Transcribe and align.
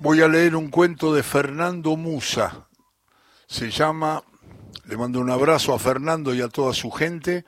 Voy 0.00 0.22
a 0.22 0.28
leer 0.28 0.54
un 0.54 0.70
cuento 0.70 1.12
de 1.12 1.24
Fernando 1.24 1.96
Musa. 1.96 2.68
Se 3.48 3.68
llama, 3.68 4.22
le 4.84 4.96
mando 4.96 5.18
un 5.18 5.28
abrazo 5.28 5.74
a 5.74 5.78
Fernando 5.80 6.32
y 6.32 6.40
a 6.40 6.48
toda 6.48 6.72
su 6.72 6.92
gente. 6.92 7.44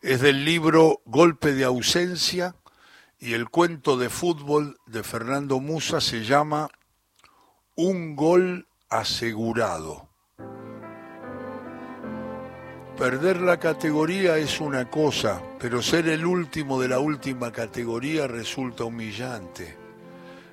Es 0.00 0.20
del 0.20 0.44
libro 0.44 1.02
Golpe 1.06 1.54
de 1.54 1.64
ausencia 1.64 2.54
y 3.18 3.32
el 3.32 3.48
cuento 3.48 3.96
de 3.96 4.10
fútbol 4.10 4.78
de 4.86 5.02
Fernando 5.02 5.58
Musa 5.58 6.00
se 6.00 6.24
llama 6.24 6.68
Un 7.74 8.14
gol 8.14 8.68
asegurado. 8.88 10.08
Perder 12.96 13.40
la 13.40 13.58
categoría 13.58 14.38
es 14.38 14.60
una 14.60 14.88
cosa, 14.88 15.42
pero 15.58 15.82
ser 15.82 16.08
el 16.08 16.24
último 16.24 16.80
de 16.80 16.86
la 16.86 17.00
última 17.00 17.50
categoría 17.50 18.28
resulta 18.28 18.84
humillante. 18.84 19.77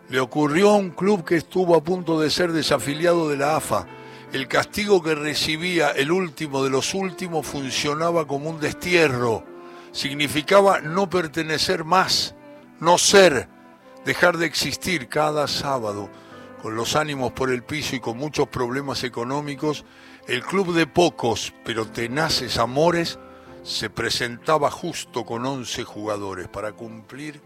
Le 0.10 0.20
ocurrió 0.20 0.70
a 0.70 0.76
un 0.76 0.92
club 0.92 1.26
que 1.26 1.36
estuvo 1.36 1.76
a 1.76 1.84
punto 1.84 2.20
de 2.20 2.30
ser 2.30 2.52
desafiliado 2.52 3.28
de 3.28 3.38
la 3.38 3.56
AFA. 3.56 3.88
El 4.32 4.48
castigo 4.48 5.02
que 5.02 5.16
recibía 5.16 5.92
el 5.92 6.12
último 6.12 6.64
de 6.64 6.70
los 6.70 6.94
últimos 6.94 7.48
funcionaba 7.48 8.28
como 8.28 8.50
un 8.50 8.60
destierro. 8.60 9.44
Significaba 9.92 10.80
no 10.82 11.10
pertenecer 11.10 11.86
más, 11.86 12.36
no 12.80 12.98
ser, 12.98 13.48
dejar 14.06 14.38
de 14.38 14.46
existir 14.46 15.08
cada 15.08 15.48
sábado. 15.48 16.10
Con 16.62 16.76
los 16.76 16.96
ánimos 16.96 17.32
por 17.32 17.50
el 17.50 17.64
piso 17.64 17.96
y 17.96 18.00
con 18.00 18.18
muchos 18.18 18.48
problemas 18.48 19.04
económicos, 19.04 19.86
el 20.28 20.44
club 20.44 20.74
de 20.74 20.86
pocos 20.86 21.54
pero 21.64 21.88
tenaces 21.88 22.58
amores 22.58 23.18
se 23.64 23.90
presentaba 23.90 24.70
justo 24.70 25.26
con 25.26 25.46
11 25.46 25.84
jugadores. 25.84 26.48
Para 26.48 26.74
cumplir 26.74 27.42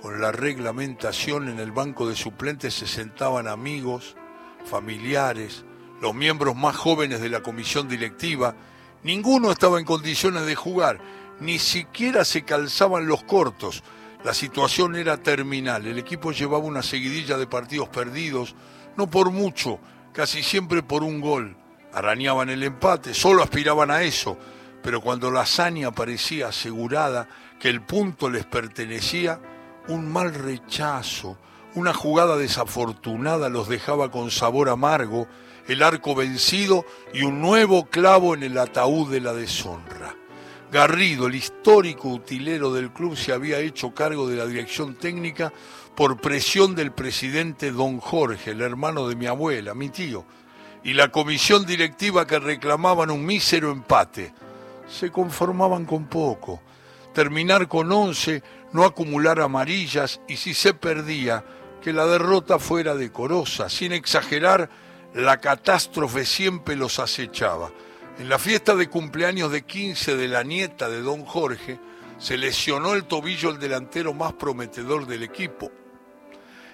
con 0.00 0.20
la 0.20 0.32
reglamentación 0.32 1.48
en 1.48 1.58
el 1.58 1.72
banco 1.72 2.08
de 2.08 2.14
suplentes 2.14 2.74
se 2.74 2.86
sentaban 2.86 3.48
amigos, 3.48 4.16
familiares, 4.64 5.64
los 6.00 6.14
miembros 6.14 6.54
más 6.54 6.76
jóvenes 6.76 7.20
de 7.20 7.28
la 7.28 7.42
comisión 7.42 7.88
directiva. 7.88 8.54
Ninguno 9.02 9.50
estaba 9.50 9.78
en 9.78 9.84
condiciones 9.84 10.46
de 10.46 10.54
jugar, 10.54 11.00
ni 11.40 11.58
siquiera 11.58 12.24
se 12.24 12.42
calzaban 12.42 13.06
los 13.06 13.24
cortos. 13.24 13.82
La 14.24 14.34
situación 14.34 14.96
era 14.96 15.16
terminal. 15.16 15.86
El 15.86 15.98
equipo 15.98 16.32
llevaba 16.32 16.64
una 16.64 16.82
seguidilla 16.82 17.36
de 17.36 17.46
partidos 17.46 17.88
perdidos, 17.88 18.54
no 18.96 19.08
por 19.08 19.30
mucho, 19.30 19.78
casi 20.12 20.42
siempre 20.42 20.82
por 20.82 21.02
un 21.02 21.20
gol 21.20 21.56
arañaban 21.92 22.50
el 22.50 22.62
empate, 22.62 23.14
solo 23.14 23.42
aspiraban 23.42 23.90
a 23.90 24.02
eso, 24.02 24.38
pero 24.82 25.00
cuando 25.00 25.30
la 25.30 25.40
hazaña 25.40 25.90
parecía 25.90 26.48
asegurada, 26.48 27.28
que 27.58 27.68
el 27.68 27.82
punto 27.82 28.30
les 28.30 28.46
pertenecía, 28.46 29.40
un 29.88 30.10
mal 30.12 30.34
rechazo, 30.34 31.36
una 31.74 31.92
jugada 31.92 32.36
desafortunada 32.36 33.48
los 33.48 33.68
dejaba 33.68 34.10
con 34.10 34.30
sabor 34.30 34.68
amargo, 34.68 35.26
el 35.66 35.82
arco 35.82 36.14
vencido 36.14 36.84
y 37.12 37.22
un 37.22 37.40
nuevo 37.40 37.86
clavo 37.86 38.34
en 38.34 38.42
el 38.42 38.56
ataúd 38.58 39.10
de 39.10 39.20
la 39.20 39.32
deshonra. 39.32 40.14
Garrido, 40.70 41.26
el 41.26 41.34
histórico 41.34 42.08
utilero 42.08 42.72
del 42.72 42.90
club, 42.90 43.16
se 43.16 43.32
había 43.32 43.58
hecho 43.58 43.94
cargo 43.94 44.28
de 44.28 44.36
la 44.36 44.46
dirección 44.46 44.94
técnica 44.94 45.52
por 45.94 46.20
presión 46.20 46.74
del 46.74 46.92
presidente 46.92 47.70
don 47.70 48.00
Jorge, 48.00 48.50
el 48.50 48.60
hermano 48.60 49.08
de 49.08 49.16
mi 49.16 49.26
abuela, 49.26 49.74
mi 49.74 49.88
tío, 49.88 50.24
y 50.84 50.92
la 50.92 51.10
comisión 51.10 51.66
directiva 51.66 52.26
que 52.26 52.38
reclamaban 52.38 53.10
un 53.10 53.24
mísero 53.24 53.70
empate. 53.70 54.32
Se 54.88 55.10
conformaban 55.10 55.84
con 55.86 56.06
poco. 56.06 56.60
Terminar 57.12 57.66
con 57.66 57.90
once, 57.90 58.42
no 58.72 58.84
acumular 58.84 59.40
amarillas 59.40 60.20
y 60.28 60.36
si 60.36 60.54
se 60.54 60.74
perdía, 60.74 61.44
que 61.82 61.92
la 61.92 62.06
derrota 62.06 62.58
fuera 62.58 62.94
decorosa. 62.94 63.68
Sin 63.68 63.92
exagerar, 63.92 64.68
la 65.14 65.40
catástrofe 65.40 66.24
siempre 66.24 66.76
los 66.76 66.98
acechaba. 66.98 67.70
En 68.18 68.28
la 68.28 68.38
fiesta 68.38 68.74
de 68.74 68.88
cumpleaños 68.88 69.52
de 69.52 69.62
15 69.62 70.16
de 70.16 70.28
la 70.28 70.42
nieta 70.42 70.88
de 70.88 71.02
don 71.02 71.24
Jorge, 71.24 71.78
se 72.18 72.36
lesionó 72.36 72.94
el 72.94 73.04
tobillo 73.04 73.50
el 73.50 73.58
delantero 73.58 74.12
más 74.12 74.32
prometedor 74.32 75.06
del 75.06 75.22
equipo. 75.22 75.70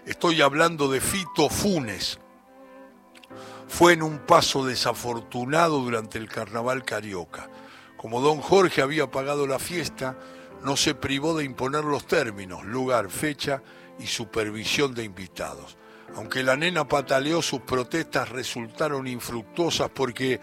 Estoy 0.07 0.41
hablando 0.41 0.89
de 0.89 1.01
Fito 1.01 1.49
Funes, 1.49 2.19
fue 3.69 3.95
en 3.95 4.03
un 4.03 4.19
paso 4.19 4.65
desafortunado 4.65 5.81
durante 5.81 6.19
el 6.19 6.29
carnaval 6.29 6.85
carioca. 6.85 7.49
Como 7.97 8.21
don 8.21 8.41
Jorge 8.41 8.83
había 8.83 9.11
pagado 9.11 9.47
la 9.47 9.59
fiesta, 9.59 10.17
no 10.65 10.77
se 10.77 10.95
privó 10.95 11.37
de 11.37 11.45
imponer 11.45 11.85
los 11.85 12.07
términos, 12.07 12.65
lugar, 12.65 13.11
fecha 13.11 13.63
y 13.99 14.07
supervisión 14.07 14.95
de 14.95 15.05
invitados. 15.05 15.77
Aunque 16.17 16.43
la 16.43 16.57
nena 16.57 16.89
pataleó, 16.89 17.43
sus 17.43 17.61
protestas 17.61 18.29
resultaron 18.29 19.07
infructuosas 19.07 19.91
porque, 19.93 20.41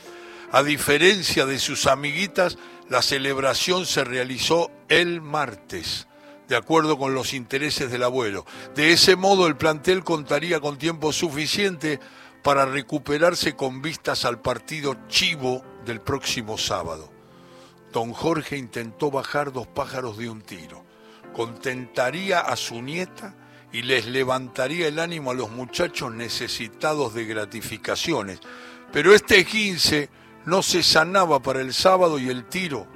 a 0.51 0.63
diferencia 0.63 1.45
de 1.45 1.59
sus 1.59 1.87
amiguitas, 1.87 2.57
la 2.89 3.01
celebración 3.01 3.85
se 3.85 4.03
realizó 4.03 4.69
el 4.89 5.21
martes, 5.21 6.07
de 6.47 6.57
acuerdo 6.57 6.97
con 6.97 7.13
los 7.13 7.33
intereses 7.33 7.89
del 7.89 8.03
abuelo. 8.03 8.45
De 8.75 8.91
ese 8.91 9.15
modo, 9.15 9.47
el 9.47 9.55
plantel 9.55 10.03
contaría 10.03 10.59
con 10.59 10.77
tiempo 10.77 11.13
suficiente 11.13 11.99
para 12.43 12.65
recuperarse 12.65 13.55
con 13.55 13.81
vistas 13.81 14.25
al 14.25 14.41
partido 14.41 14.97
chivo 15.07 15.63
del 15.85 16.01
próximo 16.01 16.57
sábado. 16.57 17.20
Don 17.91 18.13
Jorge 18.13 18.57
intentó 18.57 19.11
bajar 19.11 19.51
dos 19.51 19.67
pájaros 19.67 20.17
de 20.17 20.29
un 20.29 20.41
tiro. 20.41 20.83
Contentaría 21.33 22.39
a 22.39 22.55
su 22.55 22.81
nieta 22.81 23.35
y 23.71 23.83
les 23.83 24.05
levantaría 24.05 24.87
el 24.87 24.99
ánimo 24.99 25.31
a 25.31 25.33
los 25.35 25.49
muchachos 25.51 26.13
necesitados 26.13 27.13
de 27.13 27.25
gratificaciones. 27.25 28.39
Pero 28.91 29.13
este 29.13 29.45
15 29.45 30.09
no 30.45 30.61
se 30.61 30.83
sanaba 30.83 31.41
para 31.41 31.61
el 31.61 31.73
sábado 31.73 32.19
y 32.19 32.29
el 32.29 32.45
tiro, 32.45 32.87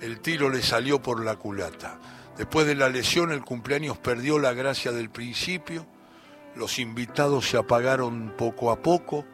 el 0.00 0.20
tiro 0.20 0.50
le 0.50 0.62
salió 0.62 1.00
por 1.00 1.24
la 1.24 1.36
culata. 1.36 1.98
Después 2.36 2.66
de 2.66 2.74
la 2.74 2.88
lesión 2.88 3.32
el 3.32 3.44
cumpleaños 3.44 3.98
perdió 3.98 4.38
la 4.38 4.52
gracia 4.52 4.92
del 4.92 5.10
principio 5.10 5.86
los 6.58 6.80
invitados 6.80 7.48
se 7.48 7.56
apagaron 7.56 8.34
poco 8.36 8.72
a 8.72 8.82
poco, 8.82 9.24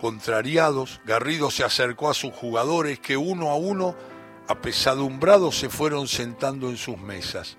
contrariados, 0.00 1.00
Garrido 1.04 1.50
se 1.50 1.64
acercó 1.64 2.08
a 2.08 2.14
sus 2.14 2.32
jugadores 2.32 3.00
que 3.00 3.16
uno 3.16 3.50
a 3.50 3.56
uno, 3.56 3.96
apesadumbrados, 4.48 5.58
se 5.58 5.68
fueron 5.68 6.08
sentando 6.08 6.70
en 6.70 6.76
sus 6.76 6.98
mesas. 6.98 7.58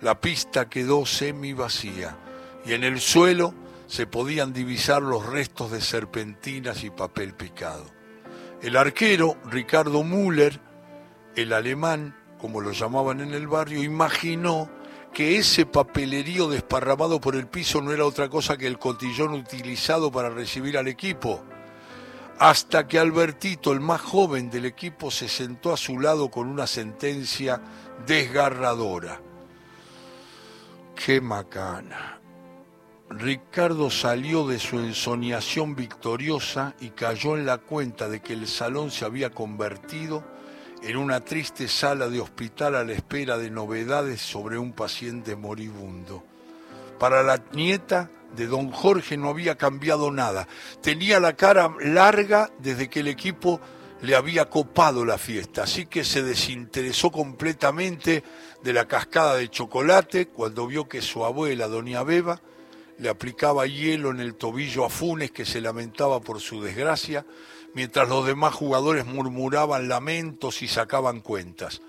La 0.00 0.20
pista 0.20 0.68
quedó 0.68 1.06
semi 1.06 1.52
vacía 1.52 2.18
y 2.66 2.74
en 2.74 2.84
el 2.84 3.00
suelo 3.00 3.54
se 3.86 4.06
podían 4.06 4.52
divisar 4.52 5.00
los 5.00 5.24
restos 5.24 5.70
de 5.70 5.80
serpentinas 5.80 6.84
y 6.84 6.90
papel 6.90 7.34
picado. 7.34 7.86
El 8.60 8.76
arquero, 8.76 9.36
Ricardo 9.44 10.02
Müller, 10.02 10.60
el 11.36 11.52
alemán, 11.52 12.16
como 12.38 12.60
lo 12.60 12.72
llamaban 12.72 13.20
en 13.20 13.32
el 13.32 13.46
barrio, 13.46 13.82
imaginó 13.82 14.68
que 15.12 15.38
ese 15.38 15.64
papelerío 15.64 16.48
desparramado 16.48 17.20
por 17.20 17.36
el 17.36 17.46
piso 17.46 17.80
no 17.80 17.92
era 17.92 18.04
otra 18.04 18.28
cosa 18.28 18.58
que 18.58 18.66
el 18.66 18.78
cotillón 18.78 19.32
utilizado 19.32 20.10
para 20.10 20.28
recibir 20.28 20.76
al 20.76 20.88
equipo. 20.88 21.42
Hasta 22.38 22.86
que 22.86 22.98
Albertito, 22.98 23.72
el 23.72 23.80
más 23.80 24.02
joven 24.02 24.50
del 24.50 24.66
equipo, 24.66 25.10
se 25.10 25.28
sentó 25.28 25.72
a 25.72 25.76
su 25.78 25.98
lado 25.98 26.30
con 26.30 26.48
una 26.48 26.66
sentencia 26.66 27.62
desgarradora. 28.06 29.20
¡Qué 30.94 31.20
macana! 31.20 32.20
Ricardo 33.08 33.90
salió 33.90 34.46
de 34.46 34.58
su 34.58 34.80
ensoñación 34.80 35.76
victoriosa 35.76 36.74
y 36.80 36.90
cayó 36.90 37.38
en 37.38 37.46
la 37.46 37.58
cuenta 37.58 38.08
de 38.08 38.20
que 38.20 38.34
el 38.34 38.46
salón 38.48 38.90
se 38.90 39.04
había 39.04 39.30
convertido 39.30 40.24
en 40.82 40.96
una 40.96 41.20
triste 41.20 41.68
sala 41.68 42.08
de 42.08 42.20
hospital 42.20 42.74
a 42.74 42.84
la 42.84 42.92
espera 42.92 43.38
de 43.38 43.50
novedades 43.50 44.20
sobre 44.20 44.58
un 44.58 44.72
paciente 44.72 45.36
moribundo. 45.36 46.22
Para 46.98 47.22
la 47.22 47.42
nieta 47.52 48.10
de 48.34 48.46
don 48.46 48.70
Jorge 48.70 49.16
no 49.16 49.28
había 49.28 49.56
cambiado 49.56 50.10
nada. 50.10 50.48
Tenía 50.82 51.20
la 51.20 51.36
cara 51.36 51.74
larga 51.80 52.50
desde 52.58 52.88
que 52.88 53.00
el 53.00 53.08
equipo 53.08 53.60
le 54.02 54.14
había 54.14 54.50
copado 54.50 55.04
la 55.04 55.18
fiesta, 55.18 55.62
así 55.62 55.86
que 55.86 56.04
se 56.04 56.22
desinteresó 56.22 57.10
completamente 57.10 58.22
de 58.62 58.72
la 58.72 58.86
cascada 58.86 59.36
de 59.36 59.48
chocolate 59.48 60.28
cuando 60.28 60.66
vio 60.66 60.88
que 60.88 61.00
su 61.00 61.24
abuela, 61.24 61.66
doña 61.66 62.02
Beba, 62.02 62.40
le 62.98 63.08
aplicaba 63.08 63.66
hielo 63.66 64.10
en 64.10 64.20
el 64.20 64.34
tobillo 64.34 64.84
a 64.84 64.90
Funes 64.90 65.30
que 65.30 65.44
se 65.44 65.60
lamentaba 65.60 66.20
por 66.20 66.40
su 66.40 66.62
desgracia 66.62 67.24
mientras 67.74 68.08
los 68.08 68.26
demás 68.26 68.54
jugadores 68.54 69.04
murmuraban 69.04 69.88
lamentos 69.88 70.62
y 70.62 70.68
sacaban 70.68 71.20
cuentas. 71.20 71.82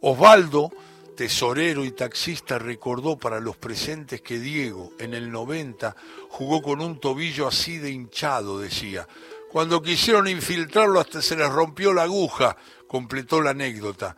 Osvaldo, 0.00 0.70
tesorero 1.14 1.84
y 1.84 1.92
taxista, 1.92 2.58
recordó 2.58 3.16
para 3.16 3.40
los 3.40 3.56
presentes 3.56 4.20
que 4.20 4.38
Diego, 4.38 4.92
en 4.98 5.14
el 5.14 5.30
90, 5.30 5.94
jugó 6.28 6.62
con 6.62 6.80
un 6.80 7.00
tobillo 7.00 7.46
así 7.46 7.78
de 7.78 7.90
hinchado, 7.90 8.58
decía. 8.58 9.06
Cuando 9.50 9.82
quisieron 9.82 10.28
infiltrarlo 10.28 11.00
hasta 11.00 11.22
se 11.22 11.36
les 11.36 11.50
rompió 11.50 11.92
la 11.92 12.02
aguja, 12.02 12.56
completó 12.86 13.40
la 13.40 13.50
anécdota. 13.50 14.16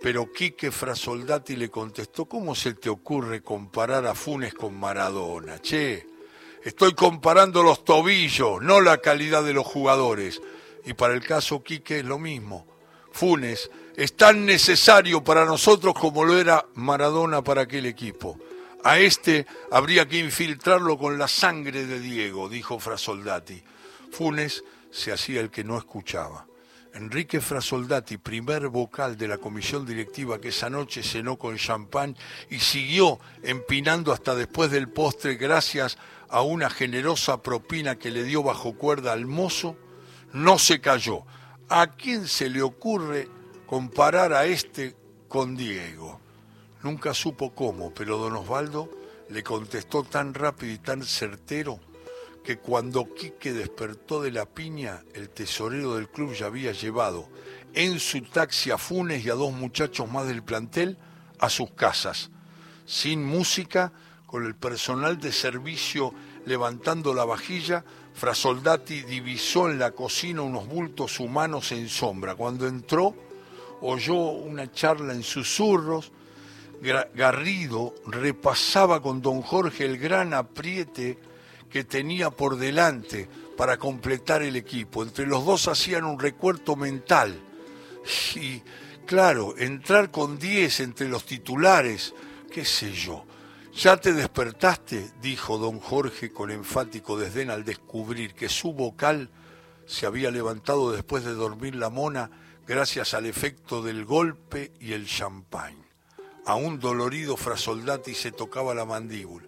Pero 0.00 0.30
Quique 0.32 0.70
Frasoldati 0.70 1.56
le 1.56 1.70
contestó, 1.70 2.26
¿cómo 2.26 2.54
se 2.54 2.74
te 2.74 2.88
ocurre 2.88 3.42
comparar 3.42 4.06
a 4.06 4.14
Funes 4.14 4.54
con 4.54 4.78
Maradona? 4.78 5.60
Che, 5.60 6.06
Estoy 6.66 6.94
comparando 6.94 7.62
los 7.62 7.84
tobillos, 7.84 8.60
no 8.60 8.80
la 8.80 8.98
calidad 8.98 9.44
de 9.44 9.52
los 9.52 9.64
jugadores. 9.64 10.42
Y 10.84 10.94
para 10.94 11.14
el 11.14 11.24
caso 11.24 11.62
Quique 11.62 12.00
es 12.00 12.04
lo 12.04 12.18
mismo. 12.18 12.66
Funes 13.12 13.70
es 13.96 14.14
tan 14.14 14.44
necesario 14.44 15.24
para 15.24 15.46
nosotros 15.46 15.94
como 15.94 16.22
lo 16.24 16.38
era 16.38 16.66
Maradona 16.74 17.42
para 17.42 17.62
aquel 17.62 17.86
equipo. 17.86 18.38
A 18.84 18.98
este 18.98 19.46
habría 19.70 20.06
que 20.06 20.18
infiltrarlo 20.18 20.98
con 20.98 21.18
la 21.18 21.26
sangre 21.26 21.86
de 21.86 21.98
Diego, 21.98 22.48
dijo 22.48 22.78
Frasoldati. 22.78 23.62
Funes 24.12 24.62
se 24.90 25.12
hacía 25.12 25.40
el 25.40 25.50
que 25.50 25.64
no 25.64 25.78
escuchaba. 25.78 26.46
Enrique 26.92 27.40
Frasoldati, 27.40 28.18
primer 28.18 28.68
vocal 28.68 29.16
de 29.16 29.28
la 29.28 29.38
comisión 29.38 29.84
directiva 29.84 30.40
que 30.40 30.48
esa 30.48 30.70
noche 30.70 31.02
cenó 31.02 31.36
con 31.36 31.56
champán 31.56 32.16
y 32.50 32.58
siguió 32.58 33.18
empinando 33.42 34.12
hasta 34.12 34.34
después 34.34 34.70
del 34.70 34.88
postre 34.88 35.34
gracias 35.34 35.98
a 36.28 36.42
una 36.42 36.70
generosa 36.70 37.42
propina 37.42 37.96
que 37.96 38.10
le 38.10 38.24
dio 38.24 38.42
bajo 38.42 38.74
cuerda 38.74 39.12
al 39.12 39.26
mozo, 39.26 39.76
no 40.32 40.58
se 40.58 40.80
cayó. 40.80 41.24
¿A 41.68 41.96
quién 41.96 42.28
se 42.28 42.48
le 42.48 42.62
ocurre 42.62 43.28
comparar 43.66 44.32
a 44.32 44.46
este 44.46 44.94
con 45.28 45.56
Diego? 45.56 46.20
Nunca 46.82 47.12
supo 47.14 47.54
cómo, 47.54 47.92
pero 47.92 48.16
don 48.16 48.36
Osvaldo 48.36 48.88
le 49.28 49.42
contestó 49.42 50.04
tan 50.04 50.34
rápido 50.34 50.72
y 50.72 50.78
tan 50.78 51.02
certero 51.02 51.80
que 52.44 52.58
cuando 52.58 53.12
Quique 53.12 53.52
despertó 53.52 54.22
de 54.22 54.30
la 54.30 54.46
piña, 54.46 55.02
el 55.14 55.30
tesorero 55.30 55.96
del 55.96 56.08
club 56.08 56.32
ya 56.32 56.46
había 56.46 56.70
llevado 56.70 57.28
en 57.74 57.98
su 57.98 58.22
taxi 58.22 58.70
a 58.70 58.78
Funes 58.78 59.24
y 59.24 59.30
a 59.30 59.34
dos 59.34 59.52
muchachos 59.52 60.08
más 60.08 60.28
del 60.28 60.44
plantel 60.44 60.96
a 61.40 61.50
sus 61.50 61.72
casas, 61.72 62.30
sin 62.86 63.24
música, 63.24 63.92
con 64.26 64.44
el 64.44 64.54
personal 64.54 65.18
de 65.18 65.32
servicio 65.32 66.12
levantando 66.46 67.14
la 67.14 67.24
vajilla, 67.24 67.84
Frasoldati 68.14 69.02
divisó 69.02 69.68
en 69.68 69.78
la 69.78 69.90
cocina 69.90 70.42
unos 70.42 70.66
bultos 70.66 71.20
humanos 71.20 71.72
en 71.72 71.88
sombra. 71.88 72.34
Cuando 72.34 72.66
entró, 72.66 73.14
oyó 73.80 74.14
una 74.14 74.70
charla 74.70 75.12
en 75.12 75.22
susurros, 75.22 76.12
Garrido 77.14 77.94
repasaba 78.06 79.00
con 79.00 79.22
don 79.22 79.42
Jorge 79.42 79.84
el 79.84 79.98
gran 79.98 80.34
apriete 80.34 81.18
que 81.70 81.84
tenía 81.84 82.30
por 82.30 82.56
delante 82.56 83.28
para 83.56 83.78
completar 83.78 84.42
el 84.42 84.56
equipo. 84.56 85.02
Entre 85.02 85.26
los 85.26 85.44
dos 85.44 85.68
hacían 85.68 86.04
un 86.04 86.18
recuerdo 86.18 86.76
mental. 86.76 87.40
Y 88.34 88.62
claro, 89.06 89.54
entrar 89.58 90.10
con 90.10 90.38
10 90.38 90.80
entre 90.80 91.08
los 91.08 91.24
titulares, 91.24 92.14
qué 92.52 92.64
sé 92.64 92.92
yo. 92.92 93.24
¿Ya 93.74 93.96
te 93.98 94.12
despertaste? 94.12 95.10
dijo 95.20 95.58
don 95.58 95.80
Jorge 95.80 96.32
con 96.32 96.50
enfático 96.50 97.18
desdén 97.18 97.50
al 97.50 97.64
descubrir 97.64 98.34
que 98.34 98.48
su 98.48 98.72
vocal 98.72 99.28
se 99.86 100.06
había 100.06 100.30
levantado 100.30 100.92
después 100.92 101.24
de 101.24 101.34
dormir 101.34 101.74
la 101.74 101.90
mona 101.90 102.30
gracias 102.66 103.14
al 103.14 103.26
efecto 103.26 103.82
del 103.82 104.04
golpe 104.04 104.72
y 104.80 104.92
el 104.92 105.06
champán. 105.06 105.74
A 106.46 106.54
un 106.54 106.78
dolorido 106.78 107.36
Frasoldati 107.36 108.14
se 108.14 108.32
tocaba 108.32 108.74
la 108.74 108.84
mandíbula 108.84 109.46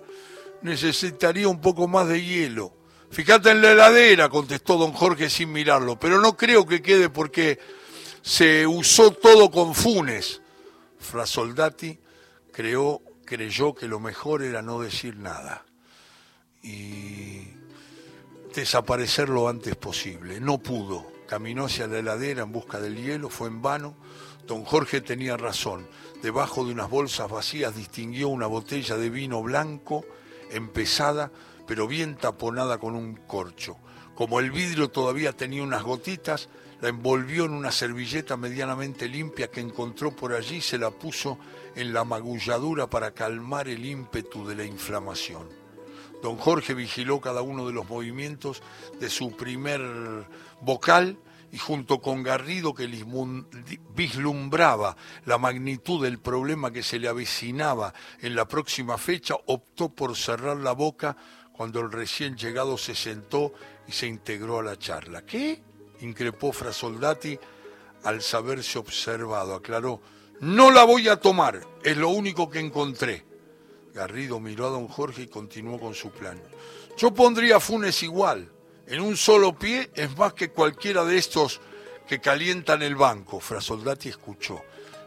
necesitaría 0.63 1.49
un 1.49 1.61
poco 1.61 1.89
más 1.89 2.09
de 2.09 2.25
hielo. 2.25 2.73
Fíjate 3.11 3.51
en 3.51 3.63
la 3.63 3.73
heladera, 3.73 4.29
contestó 4.29 4.77
don 4.77 4.93
Jorge 4.93 5.31
sin 5.31 5.53
mirarlo, 5.53 5.99
pero 5.99 6.21
no 6.21 6.37
creo 6.37 6.67
que 6.67 6.83
quede 6.83 7.09
porque 7.09 7.59
se 8.23 8.67
usó 8.67 9.13
todo 9.13 9.51
con 9.51 9.75
funes. 9.75 10.43
Frasoldati 10.99 11.99
creó, 12.53 13.01
creyó 13.25 13.75
que 13.75 13.87
lo 13.87 13.99
mejor 13.99 14.43
era 14.43 14.61
no 14.61 14.81
decir 14.81 15.17
nada 15.17 15.65
y 16.63 17.49
desaparecer 18.55 19.29
lo 19.29 19.49
antes 19.49 19.75
posible. 19.77 20.41
No 20.41 20.59
pudo. 20.59 21.18
Caminó 21.29 21.67
hacia 21.67 21.87
la 21.87 21.99
heladera 21.99 22.45
en 22.45 22.53
busca 22.53 22.81
del 22.81 22.97
hielo, 22.97 23.29
fue 23.29 23.49
en 23.49 23.61
vano. 23.61 23.95
Don 24.47 24.65
Jorge 24.65 25.03
tenía 25.03 25.37
razón. 25.37 25.87
Debajo 26.23 26.65
de 26.65 26.73
unas 26.73 26.89
bolsas 26.89 27.31
vacías 27.31 27.77
distinguió 27.77 28.29
una 28.29 28.47
botella 28.47 28.97
de 28.97 29.11
vino 29.11 29.43
blanco 29.43 30.07
empezada, 30.51 31.31
pero 31.67 31.87
bien 31.87 32.17
taponada 32.17 32.79
con 32.79 32.97
un 32.97 33.15
corcho. 33.15 33.77
Como 34.15 34.41
el 34.41 34.51
vidrio 34.51 34.89
todavía 34.89 35.35
tenía 35.35 35.63
unas 35.63 35.83
gotitas, 35.83 36.49
la 36.81 36.89
envolvió 36.89 37.45
en 37.45 37.53
una 37.53 37.73
servilleta 37.73 38.39
medianamente 38.39 39.07
limpia 39.07 39.51
que 39.51 39.61
encontró 39.61 40.17
por 40.17 40.33
allí 40.33 40.57
y 40.57 40.63
se 40.63 40.79
la 40.79 40.91
puso 40.91 41.39
en 41.77 41.93
la 41.93 42.05
magulladura 42.05 42.89
para 42.89 43.11
calmar 43.11 43.69
el 43.69 43.85
ímpetu 43.85 44.47
de 44.47 44.57
la 44.57 44.65
inflamación. 44.65 45.58
Don 46.23 46.37
Jorge 46.37 46.75
vigiló 46.75 47.21
cada 47.21 47.43
uno 47.43 47.67
de 47.67 47.73
los 47.73 47.89
movimientos 47.89 48.63
de 48.99 49.09
su 49.09 49.37
primer 49.37 49.81
vocal 50.61 51.19
y 51.51 51.59
junto 51.59 52.01
con 52.01 52.23
Garrido 52.23 52.75
que 52.75 52.87
vislumbraba 53.95 54.97
la 55.25 55.39
magnitud 55.39 56.03
del 56.03 56.19
problema 56.19 56.71
que 56.71 56.83
se 56.83 56.99
le 56.99 57.09
avecinaba 57.09 57.95
en 58.21 58.35
la 58.35 58.47
próxima 58.47 58.99
fecha, 58.99 59.35
optó 59.47 59.89
por 59.89 60.17
cerrar 60.17 60.59
la 60.59 60.73
boca 60.73 61.17
cuando 61.53 61.81
el 61.81 61.91
recién 61.91 62.37
llegado 62.37 62.77
se 62.77 62.95
sentó 62.95 63.53
y 63.87 63.93
se 63.93 64.07
integró 64.07 64.59
a 64.59 64.63
la 64.63 64.79
charla. 64.79 65.23
¿Qué? 65.23 65.63
increpó 66.01 66.53
Frasoldati 66.53 67.39
al 68.05 68.23
saberse 68.23 68.79
observado. 68.79 69.55
Aclaró, 69.55 70.01
no 70.41 70.71
la 70.71 70.85
voy 70.85 71.09
a 71.09 71.17
tomar, 71.17 71.61
es 71.83 71.97
lo 71.97 72.11
único 72.11 72.49
que 72.49 72.61
encontré. 72.61 73.25
Garrido 73.99 74.39
miró 74.39 74.69
a 74.69 74.71
don 74.71 74.87
Jorge 74.87 75.23
y 75.23 75.27
continuó 75.27 75.81
con 75.81 75.93
su 75.93 76.13
plan. 76.13 76.41
Yo 76.97 77.13
pondría 77.13 77.59
Funes 77.59 78.05
igual 78.05 78.49
en 78.87 79.01
un 79.01 79.17
solo 79.17 79.59
pie 79.59 79.91
es 79.93 80.17
más 80.17 80.35
que 80.35 80.51
cualquiera 80.51 81.05
de 81.05 81.19
estos 81.19 81.61
que 82.07 82.21
calientan 82.21 82.83
el 82.83 82.95
banco. 82.95 83.41
Frasoldati 83.41 84.09
escuchó. 84.09 84.63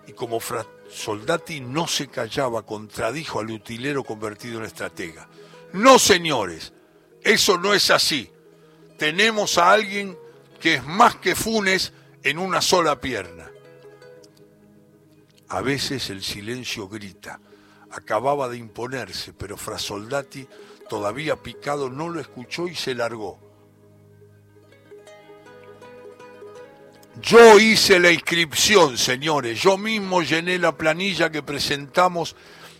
Y 0.07 0.11
como 0.11 0.41
Frasoldati 0.41 1.61
no 1.61 1.87
se 1.87 2.09
callaba, 2.09 2.65
contradijo 2.65 3.39
al 3.39 3.51
utilero 3.51 4.03
convertido 4.03 4.59
en 4.59 4.65
estratega. 4.65 5.29
No, 5.71 5.97
señores, 5.97 6.73
eso 7.23 7.57
no 7.57 7.73
es 7.73 7.89
así. 7.91 8.29
Tenemos 8.97 9.57
a 9.57 9.71
alguien 9.71 10.17
que 10.59 10.75
es 10.75 10.83
más 10.85 11.15
que 11.15 11.33
Funes 11.33 11.93
en 12.23 12.37
una 12.37 12.61
sola 12.61 12.99
pierna. 12.99 13.49
A 15.47 15.61
veces 15.61 16.09
el 16.09 16.21
silencio 16.21 16.89
grita. 16.89 17.39
Acababa 17.91 18.47
de 18.49 18.57
imponerse, 18.57 19.33
pero 19.33 19.57
Frasoldati, 19.57 20.47
todavía 20.89 21.35
picado, 21.35 21.89
no 21.89 22.09
lo 22.09 22.19
escuchó 22.19 22.67
y 22.67 22.75
se 22.75 22.95
largó. 22.95 23.39
Yo 27.21 27.59
hice 27.59 27.99
la 27.99 28.11
inscripción, 28.11 28.97
señores, 28.97 29.61
yo 29.61 29.77
mismo 29.77 30.21
llené 30.21 30.57
la 30.57 30.77
planilla 30.77 31.29
que 31.29 31.43
presentamos 31.43 32.35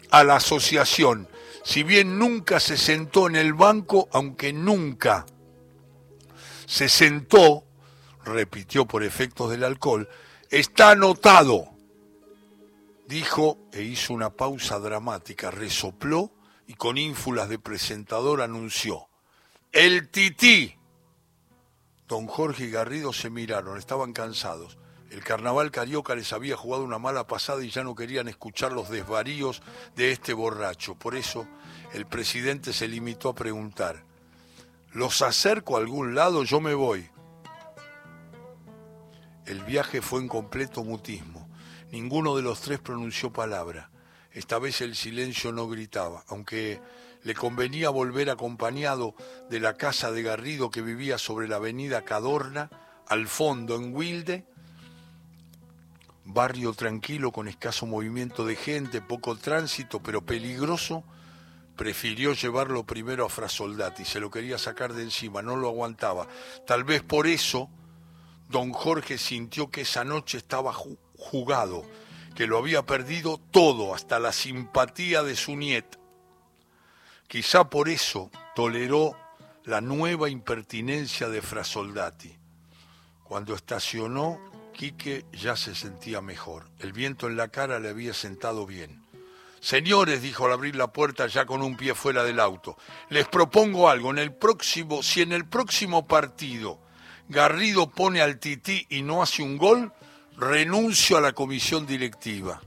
a 0.09 0.23
la 0.23 0.37
asociación. 0.37 1.27
Si 1.63 1.83
bien 1.83 2.17
nunca 2.17 2.59
se 2.59 2.77
sentó 2.77 3.27
en 3.27 3.35
el 3.35 3.53
banco, 3.53 4.07
aunque 4.11 4.53
nunca 4.53 5.25
se 6.65 6.87
sentó, 6.87 7.65
repitió 8.23 8.85
por 8.85 9.03
efectos 9.03 9.51
del 9.51 9.63
alcohol, 9.63 10.07
está 10.49 10.91
anotado, 10.91 11.70
dijo 13.11 13.57
e 13.73 13.81
hizo 13.81 14.13
una 14.13 14.29
pausa 14.29 14.79
dramática, 14.79 15.51
resopló 15.51 16.31
y 16.65 16.75
con 16.75 16.97
ínfulas 16.97 17.49
de 17.49 17.59
presentador 17.59 18.41
anunció, 18.41 19.09
el 19.73 20.09
tití 20.09 20.77
Don 22.07 22.27
Jorge 22.27 22.65
y 22.65 22.71
Garrido 22.71 23.11
se 23.11 23.29
miraron, 23.29 23.77
estaban 23.77 24.13
cansados. 24.13 24.77
El 25.09 25.25
carnaval 25.25 25.71
carioca 25.71 26.15
les 26.15 26.31
había 26.31 26.55
jugado 26.55 26.85
una 26.85 26.99
mala 26.99 27.27
pasada 27.27 27.61
y 27.65 27.69
ya 27.69 27.83
no 27.83 27.95
querían 27.95 28.29
escuchar 28.29 28.71
los 28.71 28.89
desvaríos 28.89 29.61
de 29.97 30.13
este 30.13 30.31
borracho. 30.31 30.95
Por 30.95 31.15
eso 31.15 31.45
el 31.93 32.05
presidente 32.05 32.71
se 32.71 32.87
limitó 32.87 33.27
a 33.27 33.35
preguntar, 33.35 34.05
¿los 34.93 35.21
acerco 35.21 35.75
a 35.75 35.79
algún 35.79 36.15
lado? 36.15 36.45
Yo 36.45 36.61
me 36.61 36.75
voy. 36.75 37.09
El 39.45 39.63
viaje 39.65 40.01
fue 40.01 40.21
en 40.21 40.29
completo 40.29 40.81
mutismo. 40.85 41.40
Ninguno 41.91 42.37
de 42.37 42.41
los 42.41 42.61
tres 42.61 42.79
pronunció 42.79 43.33
palabra. 43.33 43.89
Esta 44.31 44.59
vez 44.59 44.79
el 44.79 44.95
silencio 44.95 45.51
no 45.51 45.67
gritaba, 45.67 46.23
aunque 46.29 46.79
le 47.23 47.33
convenía 47.35 47.89
volver 47.89 48.29
acompañado 48.29 49.13
de 49.49 49.59
la 49.59 49.75
casa 49.75 50.11
de 50.11 50.23
Garrido 50.23 50.71
que 50.71 50.81
vivía 50.81 51.17
sobre 51.17 51.49
la 51.49 51.57
avenida 51.57 52.05
Cadorna, 52.05 52.69
al 53.07 53.27
fondo 53.27 53.75
en 53.75 53.93
Wilde, 53.93 54.45
barrio 56.23 56.73
tranquilo 56.73 57.33
con 57.33 57.49
escaso 57.49 57.85
movimiento 57.85 58.45
de 58.45 58.55
gente, 58.55 59.01
poco 59.01 59.35
tránsito, 59.35 60.01
pero 60.01 60.21
peligroso, 60.21 61.03
prefirió 61.75 62.33
llevarlo 62.33 62.85
primero 62.85 63.25
a 63.25 63.29
Frasoldati, 63.29 64.05
se 64.05 64.21
lo 64.21 64.31
quería 64.31 64.57
sacar 64.57 64.93
de 64.93 65.03
encima, 65.03 65.41
no 65.41 65.57
lo 65.57 65.67
aguantaba. 65.67 66.25
Tal 66.65 66.85
vez 66.85 67.03
por 67.03 67.27
eso 67.27 67.69
don 68.49 68.71
Jorge 68.71 69.17
sintió 69.17 69.69
que 69.69 69.81
esa 69.81 70.05
noche 70.05 70.37
estaba 70.37 70.73
jugado, 71.21 71.83
que 72.35 72.47
lo 72.47 72.57
había 72.57 72.85
perdido 72.85 73.39
todo, 73.51 73.93
hasta 73.93 74.19
la 74.19 74.33
simpatía 74.33 75.23
de 75.23 75.35
su 75.35 75.55
nieta 75.55 76.01
Quizá 77.31 77.69
por 77.69 77.87
eso 77.87 78.29
toleró 78.55 79.15
la 79.63 79.79
nueva 79.79 80.29
impertinencia 80.29 81.29
de 81.29 81.41
Frasoldati. 81.41 82.35
Cuando 83.23 83.55
estacionó, 83.55 84.37
Quique 84.73 85.23
ya 85.31 85.55
se 85.55 85.73
sentía 85.73 86.19
mejor. 86.19 86.69
El 86.79 86.91
viento 86.91 87.27
en 87.27 87.37
la 87.37 87.47
cara 87.47 87.79
le 87.79 87.87
había 87.87 88.13
sentado 88.13 88.65
bien. 88.65 89.01
Señores, 89.61 90.21
dijo 90.21 90.45
al 90.45 90.51
abrir 90.51 90.75
la 90.75 90.91
puerta 90.91 91.25
ya 91.27 91.45
con 91.45 91.61
un 91.61 91.77
pie 91.77 91.95
fuera 91.95 92.25
del 92.25 92.37
auto, 92.37 92.75
les 93.07 93.25
propongo 93.29 93.89
algo. 93.89 94.11
En 94.11 94.17
el 94.17 94.33
próximo, 94.33 95.01
si 95.01 95.21
en 95.21 95.31
el 95.31 95.45
próximo 95.45 96.05
partido 96.05 96.81
Garrido 97.29 97.89
pone 97.89 98.19
al 98.19 98.39
tití 98.39 98.87
y 98.89 99.03
no 99.03 99.23
hace 99.23 99.41
un 99.41 99.57
gol, 99.57 99.93
renuncio 100.37 101.17
a 101.17 101.21
la 101.21 101.33
comisión 101.33 101.85
directiva. 101.85 102.61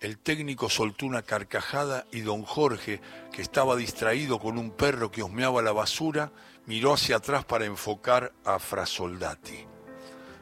El 0.00 0.18
técnico 0.18 0.68
soltó 0.68 1.06
una 1.06 1.22
carcajada 1.22 2.06
y 2.12 2.20
don 2.20 2.42
Jorge, 2.42 3.00
que 3.32 3.40
estaba 3.40 3.74
distraído 3.74 4.38
con 4.38 4.58
un 4.58 4.70
perro 4.70 5.10
que 5.10 5.22
osmeaba 5.22 5.62
la 5.62 5.72
basura, 5.72 6.30
miró 6.66 6.92
hacia 6.92 7.16
atrás 7.16 7.44
para 7.44 7.64
enfocar 7.64 8.32
a 8.44 8.58
Frasoldati. 8.58 9.66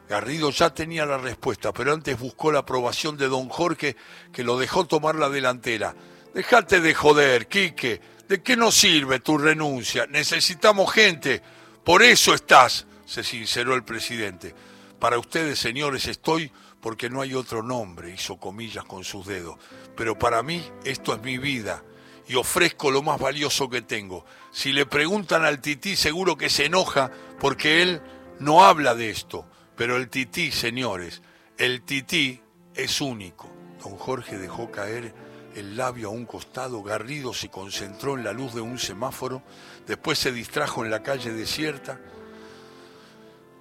Garrido 0.09 0.51
ya 0.51 0.75
tenía 0.75 1.07
la 1.07 1.17
respuesta, 1.17 1.73
pero 1.73 1.93
antes 1.93 2.19
buscó 2.19 2.51
la 2.51 2.59
aprobación 2.61 3.17
de 3.17 3.29
don 3.29 3.49
Jorge, 3.49 3.97
que 4.33 4.45
lo 4.45 4.59
dejó 4.59 4.85
tomar 4.85 5.15
la 5.15 5.29
delantera. 5.29 5.95
Déjate 6.35 6.81
de 6.81 6.95
joder, 6.95 7.47
Quique. 7.47 8.01
¿De 8.29 8.43
qué 8.43 8.57
nos 8.57 8.75
sirve 8.75 9.21
tu 9.21 9.39
renuncia? 9.39 10.07
Necesitamos 10.07 10.93
gente. 10.93 11.41
Por 11.85 12.03
eso 12.03 12.35
estás, 12.35 12.87
se 13.07 13.23
sinceró 13.23 13.75
el 13.75 13.85
presidente. 13.85 14.55
Para 15.03 15.19
ustedes, 15.19 15.59
señores, 15.59 16.07
estoy 16.07 16.53
porque 16.81 17.11
no 17.11 17.23
hay 17.23 17.35
otro 17.35 17.61
nombre, 17.65 18.15
hizo 18.15 18.37
comillas 18.37 18.85
con 18.85 19.03
sus 19.03 19.27
dedos. 19.27 19.57
Pero 19.97 20.17
para 20.17 20.45
mí 20.45 20.65
esto 20.85 21.13
es 21.13 21.21
mi 21.23 21.39
vida 21.39 21.83
y 22.29 22.37
ofrezco 22.37 22.89
lo 22.93 23.03
más 23.03 23.19
valioso 23.19 23.69
que 23.69 23.83
tengo. 23.83 24.25
Si 24.53 24.73
le 24.73 24.87
preguntan 24.87 25.45
al 25.45 25.61
tití, 25.61 25.97
seguro 25.97 26.37
que 26.37 26.49
se 26.49 26.67
enoja 26.67 27.11
porque 27.41 27.83
él 27.83 28.01
no 28.39 28.65
habla 28.65 28.95
de 28.95 29.11
esto. 29.11 29.45
Pero 29.75 29.97
el 29.97 30.09
tití, 30.09 30.53
señores, 30.53 31.21
el 31.59 31.83
tití 31.83 32.41
es 32.77 33.01
único. 33.01 33.51
Don 33.83 33.97
Jorge 33.97 34.39
dejó 34.39 34.71
caer 34.71 35.13
el 35.57 35.77
labio 35.77 36.11
a 36.11 36.13
un 36.13 36.27
costado, 36.27 36.81
Garrido 36.81 37.35
se 37.35 37.49
concentró 37.49 38.17
en 38.17 38.23
la 38.23 38.33
luz 38.33 38.55
de 38.55 38.61
un 38.61 38.79
semáforo, 38.79 39.43
después 39.85 40.21
se 40.21 40.31
distrajo 40.31 40.85
en 40.85 40.93
la 40.93 41.03
calle 41.03 41.33
desierta. 41.33 41.99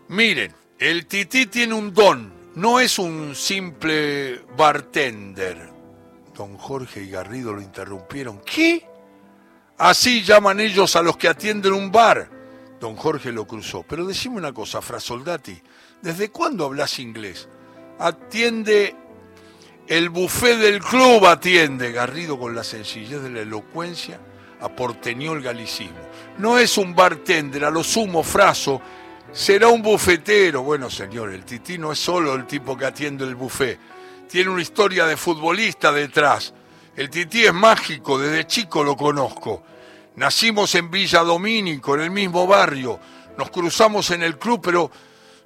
Miren, 0.07 0.60
el 0.81 1.05
tití 1.05 1.45
tiene 1.45 1.75
un 1.75 1.93
don, 1.93 2.33
no 2.55 2.79
es 2.79 2.97
un 2.97 3.35
simple 3.35 4.41
bartender. 4.57 5.69
Don 6.35 6.57
Jorge 6.57 7.03
y 7.03 7.11
Garrido 7.11 7.53
lo 7.53 7.61
interrumpieron. 7.61 8.41
¿Qué? 8.43 8.83
Así 9.77 10.23
llaman 10.23 10.59
ellos 10.59 10.95
a 10.95 11.03
los 11.03 11.17
que 11.17 11.27
atienden 11.27 11.73
un 11.73 11.91
bar. 11.91 12.27
Don 12.79 12.95
Jorge 12.95 13.31
lo 13.31 13.45
cruzó. 13.45 13.85
Pero 13.87 14.07
decime 14.07 14.37
una 14.37 14.53
cosa, 14.53 14.81
Fra 14.81 14.99
Soldati, 14.99 15.61
¿desde 16.01 16.31
cuándo 16.31 16.65
hablas 16.65 16.97
inglés? 16.97 17.47
Atiende 17.99 18.95
el 19.85 20.09
buffet 20.09 20.57
del 20.57 20.79
club, 20.79 21.27
atiende. 21.27 21.91
Garrido 21.91 22.39
con 22.39 22.55
la 22.55 22.63
sencillez 22.63 23.21
de 23.21 23.29
la 23.29 23.41
elocuencia 23.41 24.19
aporteñó 24.61 25.33
el 25.33 25.43
galicismo. 25.43 25.99
No 26.39 26.57
es 26.57 26.79
un 26.79 26.95
bartender, 26.95 27.65
a 27.65 27.69
lo 27.69 27.83
sumo 27.83 28.23
fraso 28.23 28.81
Será 29.33 29.69
un 29.69 29.81
bufetero. 29.81 30.61
Bueno, 30.61 30.89
señor, 30.89 31.31
el 31.31 31.45
Tití 31.45 31.77
no 31.77 31.93
es 31.93 31.99
solo 31.99 32.35
el 32.35 32.45
tipo 32.45 32.77
que 32.77 32.85
atiende 32.85 33.23
el 33.23 33.35
buffet. 33.35 33.79
Tiene 34.29 34.49
una 34.49 34.61
historia 34.61 35.05
de 35.05 35.15
futbolista 35.15 35.91
detrás. 35.91 36.53
El 36.97 37.09
Tití 37.09 37.45
es 37.45 37.53
mágico, 37.53 38.19
desde 38.19 38.45
chico 38.45 38.83
lo 38.83 38.97
conozco. 38.97 39.63
Nacimos 40.17 40.75
en 40.75 40.91
Villa 40.91 41.21
Domínico, 41.21 41.95
en 41.95 42.01
el 42.01 42.11
mismo 42.11 42.45
barrio. 42.45 42.99
Nos 43.37 43.49
cruzamos 43.51 44.11
en 44.11 44.21
el 44.21 44.37
club, 44.37 44.59
pero 44.61 44.91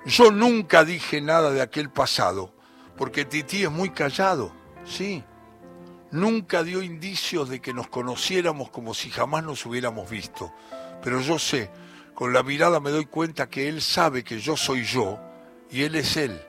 yo 0.08 0.32
nunca 0.32 0.84
dije 0.84 1.22
nada 1.22 1.52
de 1.52 1.62
aquel 1.62 1.92
pasado, 1.92 2.52
porque 2.98 3.26
Tití 3.26 3.64
es 3.64 3.72
muy 3.72 3.92
callado, 3.92 4.52
sí. 4.84 5.24
Nunca 6.10 6.64
dio 6.64 6.82
indicios 6.82 7.50
de 7.50 7.62
que 7.62 7.74
nos 7.74 7.88
conociéramos 7.88 8.72
como 8.72 8.96
si 8.96 9.12
jamás 9.12 9.44
nos 9.44 9.64
hubiéramos 9.66 10.10
visto. 10.10 10.52
Pero 11.04 11.22
yo 11.22 11.38
sé, 11.38 11.70
con 12.16 12.32
la 12.32 12.44
mirada 12.44 12.80
me 12.80 12.92
doy 12.92 13.06
cuenta 13.06 13.50
que 13.50 13.68
Él 13.68 13.82
sabe 13.82 14.24
que 14.24 14.40
yo 14.40 14.56
soy 14.56 14.86
yo 14.86 15.20
y 15.70 15.84
Él 15.84 15.96
es 15.96 16.16
Él. 16.16 16.42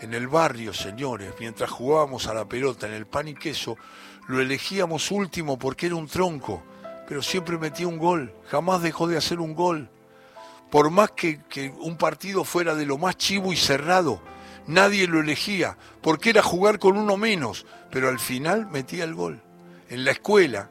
En 0.00 0.14
el 0.14 0.28
barrio, 0.28 0.72
señores, 0.72 1.34
mientras 1.40 1.70
jugábamos 1.70 2.28
a 2.28 2.34
la 2.34 2.44
pelota 2.44 2.86
en 2.86 2.92
el 2.92 3.06
pan 3.06 3.28
y 3.28 3.34
queso, 3.34 3.76
lo 4.28 4.40
elegíamos 4.40 5.10
último 5.10 5.58
porque 5.58 5.86
era 5.86 5.96
un 5.96 6.06
tronco, 6.06 6.62
pero 7.08 7.20
siempre 7.20 7.58
metía 7.58 7.88
un 7.88 7.98
gol, 7.98 8.32
jamás 8.48 8.80
dejó 8.80 9.08
de 9.08 9.16
hacer 9.16 9.40
un 9.40 9.54
gol. 9.54 9.90
Por 10.70 10.90
más 10.90 11.10
que, 11.12 11.42
que 11.48 11.70
un 11.80 11.96
partido 11.96 12.44
fuera 12.44 12.74
de 12.74 12.86
lo 12.86 12.96
más 12.96 13.16
chivo 13.16 13.52
y 13.52 13.56
cerrado, 13.56 14.20
nadie 14.66 15.08
lo 15.08 15.20
elegía, 15.20 15.76
porque 16.00 16.30
era 16.30 16.42
jugar 16.42 16.78
con 16.78 16.96
uno 16.96 17.16
menos, 17.16 17.66
pero 17.90 18.08
al 18.08 18.20
final 18.20 18.66
metía 18.66 19.04
el 19.04 19.14
gol. 19.14 19.42
En 19.88 20.04
la 20.04 20.12
escuela 20.12 20.70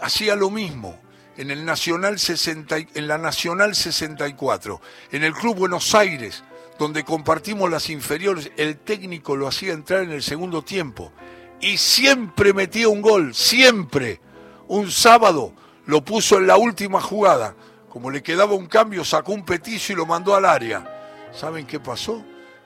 hacía 0.00 0.34
lo 0.34 0.50
mismo, 0.50 0.98
en, 1.38 1.52
el 1.52 1.64
Nacional 1.64 2.18
60, 2.18 2.76
en 2.94 3.06
la 3.06 3.16
Nacional 3.16 3.74
64, 3.74 4.80
en 5.12 5.22
el 5.22 5.32
Club 5.32 5.56
Buenos 5.56 5.94
Aires, 5.94 6.42
donde 6.78 7.04
compartimos 7.04 7.70
las 7.70 7.90
inferiores, 7.90 8.50
el 8.56 8.76
técnico 8.76 9.36
lo 9.36 9.46
hacía 9.46 9.72
entrar 9.72 10.02
en 10.02 10.10
el 10.10 10.22
segundo 10.22 10.62
tiempo 10.62 11.12
y 11.60 11.78
siempre 11.78 12.52
metía 12.52 12.88
un 12.88 13.00
gol, 13.00 13.34
siempre. 13.34 14.20
Un 14.66 14.90
sábado 14.90 15.52
lo 15.86 16.04
puso 16.04 16.38
en 16.38 16.48
la 16.48 16.56
última 16.56 17.00
jugada. 17.00 17.54
Como 17.88 18.10
le 18.10 18.22
quedaba 18.22 18.54
un 18.54 18.66
cambio, 18.66 19.04
sacó 19.04 19.32
un 19.32 19.44
peticio 19.44 19.92
y 19.92 19.96
lo 19.96 20.06
mandó 20.06 20.34
al 20.34 20.44
área. 20.44 21.30
¿Saben 21.32 21.66
qué 21.66 21.78
pasó? 21.78 22.22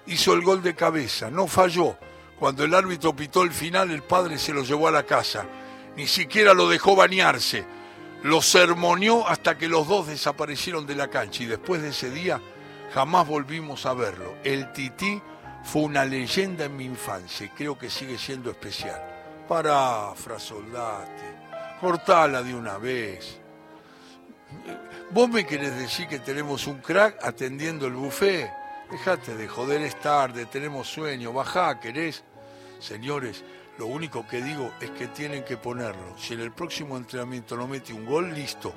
Hizo 0.06 0.32
el 0.32 0.42
gol 0.42 0.62
de 0.62 0.74
cabeza, 0.74 1.30
no 1.30 1.46
falló. 1.46 1.96
Cuando 2.38 2.64
el 2.64 2.74
árbitro 2.74 3.14
pitó 3.14 3.42
el 3.42 3.52
final, 3.52 3.90
el 3.90 4.02
padre 4.02 4.38
se 4.38 4.52
lo 4.52 4.64
llevó 4.64 4.88
a 4.88 4.92
la 4.92 5.04
casa. 5.04 5.46
Ni 5.94 6.06
siquiera 6.06 6.54
lo 6.54 6.68
dejó 6.68 6.96
bañarse 6.96 7.64
lo 8.22 8.40
sermoneó 8.40 9.26
hasta 9.26 9.58
que 9.58 9.68
los 9.68 9.88
dos 9.88 10.06
desaparecieron 10.06 10.86
de 10.86 10.94
la 10.94 11.08
cancha 11.08 11.42
y 11.42 11.46
después 11.46 11.82
de 11.82 11.88
ese 11.88 12.10
día 12.10 12.40
jamás 12.94 13.26
volvimos 13.26 13.84
a 13.86 13.94
verlo. 13.94 14.36
El 14.44 14.72
tití 14.72 15.20
fue 15.64 15.82
una 15.82 16.04
leyenda 16.04 16.66
en 16.66 16.76
mi 16.76 16.84
infancia 16.84 17.46
y 17.46 17.50
creo 17.50 17.76
que 17.78 17.90
sigue 17.90 18.18
siendo 18.18 18.50
especial. 18.50 19.00
Para, 19.48 20.14
Frasoldati, 20.14 21.22
cortala 21.80 22.42
de 22.42 22.54
una 22.54 22.78
vez. 22.78 23.38
¿Vos 25.10 25.28
me 25.28 25.44
querés 25.44 25.76
decir 25.78 26.06
que 26.06 26.18
tenemos 26.18 26.66
un 26.66 26.78
crack 26.78 27.24
atendiendo 27.24 27.86
el 27.86 27.94
buffet? 27.94 28.50
Dejate 28.90 29.34
de 29.34 29.48
joder, 29.48 29.80
es 29.82 29.98
tarde, 30.00 30.46
tenemos 30.46 30.86
sueño, 30.86 31.32
bajá, 31.32 31.80
querés. 31.80 32.22
Señores, 32.78 33.42
lo 33.78 33.86
único 33.86 34.26
que 34.26 34.42
digo 34.42 34.72
es 34.80 34.90
que 34.90 35.08
tienen 35.08 35.44
que 35.44 35.56
ponerlo. 35.56 36.16
Si 36.18 36.34
en 36.34 36.40
el 36.40 36.52
próximo 36.52 36.96
entrenamiento 36.96 37.56
no 37.56 37.66
mete 37.66 37.92
un 37.92 38.04
gol, 38.04 38.34
listo. 38.34 38.74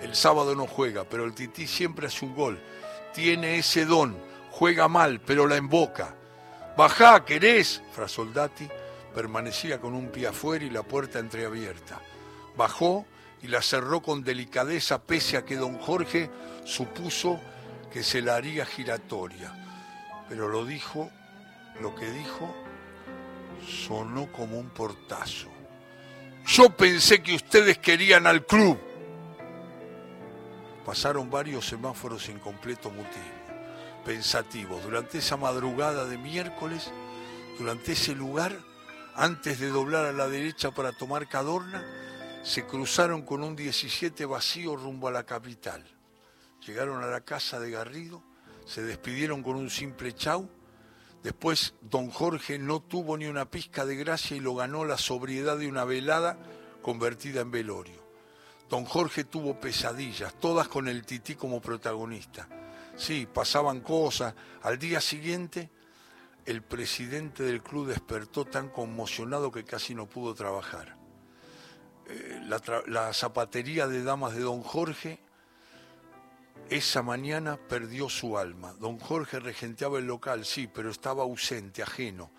El 0.00 0.14
sábado 0.14 0.54
no 0.54 0.66
juega, 0.66 1.04
pero 1.04 1.24
el 1.24 1.34
Tití 1.34 1.66
siempre 1.66 2.06
hace 2.06 2.24
un 2.24 2.34
gol. 2.34 2.60
Tiene 3.12 3.58
ese 3.58 3.84
don. 3.84 4.16
Juega 4.50 4.88
mal, 4.88 5.20
pero 5.20 5.46
la 5.46 5.56
emboca. 5.56 6.14
Bajá, 6.76 7.24
querés. 7.24 7.82
Frasoldati 7.92 8.68
permanecía 9.14 9.80
con 9.80 9.94
un 9.94 10.10
pie 10.10 10.28
afuera 10.28 10.64
y 10.64 10.70
la 10.70 10.82
puerta 10.82 11.18
entreabierta. 11.18 12.00
Bajó 12.56 13.06
y 13.42 13.48
la 13.48 13.62
cerró 13.62 14.00
con 14.00 14.22
delicadeza, 14.22 15.02
pese 15.02 15.36
a 15.36 15.44
que 15.44 15.56
don 15.56 15.78
Jorge 15.78 16.30
supuso 16.64 17.40
que 17.92 18.02
se 18.02 18.22
la 18.22 18.36
haría 18.36 18.64
giratoria. 18.64 19.52
Pero 20.28 20.48
lo 20.48 20.64
dijo, 20.64 21.10
lo 21.80 21.94
que 21.94 22.10
dijo 22.10 22.54
sonó 23.64 24.30
como 24.32 24.58
un 24.58 24.68
portazo. 24.70 25.48
Yo 26.46 26.70
pensé 26.70 27.22
que 27.22 27.34
ustedes 27.34 27.78
querían 27.78 28.26
al 28.26 28.46
club. 28.46 28.78
Pasaron 30.84 31.28
varios 31.28 31.66
semáforos 31.66 32.28
en 32.28 32.38
completo 32.38 32.90
mutismo, 32.90 33.22
pensativos. 34.04 34.82
Durante 34.84 35.18
esa 35.18 35.36
madrugada 35.36 36.04
de 36.04 36.16
miércoles, 36.16 36.92
durante 37.58 37.92
ese 37.92 38.14
lugar, 38.14 38.56
antes 39.16 39.58
de 39.58 39.68
doblar 39.68 40.06
a 40.06 40.12
la 40.12 40.28
derecha 40.28 40.70
para 40.70 40.92
tomar 40.92 41.28
Cadorna, 41.28 41.84
se 42.44 42.64
cruzaron 42.64 43.22
con 43.22 43.42
un 43.42 43.56
17 43.56 44.24
vacío 44.26 44.76
rumbo 44.76 45.08
a 45.08 45.12
la 45.12 45.24
capital. 45.24 45.84
Llegaron 46.64 47.02
a 47.02 47.08
la 47.08 47.22
casa 47.22 47.58
de 47.58 47.72
Garrido, 47.72 48.22
se 48.66 48.82
despidieron 48.82 49.42
con 49.42 49.56
un 49.56 49.70
simple 49.70 50.14
chau 50.14 50.48
Después 51.26 51.74
don 51.80 52.08
Jorge 52.08 52.56
no 52.56 52.78
tuvo 52.78 53.18
ni 53.18 53.26
una 53.26 53.50
pizca 53.50 53.84
de 53.84 53.96
gracia 53.96 54.36
y 54.36 54.40
lo 54.40 54.54
ganó 54.54 54.84
la 54.84 54.96
sobriedad 54.96 55.58
de 55.58 55.66
una 55.66 55.84
velada 55.84 56.38
convertida 56.82 57.40
en 57.40 57.50
velorio. 57.50 58.00
Don 58.70 58.84
Jorge 58.84 59.24
tuvo 59.24 59.58
pesadillas, 59.58 60.38
todas 60.38 60.68
con 60.68 60.86
el 60.86 61.04
tití 61.04 61.34
como 61.34 61.60
protagonista. 61.60 62.48
Sí, 62.96 63.26
pasaban 63.26 63.80
cosas. 63.80 64.36
Al 64.62 64.78
día 64.78 65.00
siguiente, 65.00 65.68
el 66.44 66.62
presidente 66.62 67.42
del 67.42 67.60
club 67.60 67.88
despertó 67.88 68.44
tan 68.44 68.68
conmocionado 68.68 69.50
que 69.50 69.64
casi 69.64 69.96
no 69.96 70.06
pudo 70.08 70.32
trabajar. 70.32 70.96
eh, 72.08 72.40
la, 72.86 73.12
zapatería 73.12 73.88
de 73.88 74.04
damas 74.04 74.32
de 74.32 74.42
don 74.42 74.62
Jorge, 74.62 75.18
esa 76.70 77.02
mañana 77.02 77.56
perdió 77.56 78.08
su 78.08 78.38
alma. 78.38 78.74
Don 78.80 78.98
Jorge 78.98 79.40
regenteaba 79.40 79.98
el 79.98 80.06
local, 80.06 80.44
sí, 80.44 80.68
pero 80.72 80.90
estaba 80.90 81.22
ausente, 81.22 81.82
ajeno. 81.82 82.30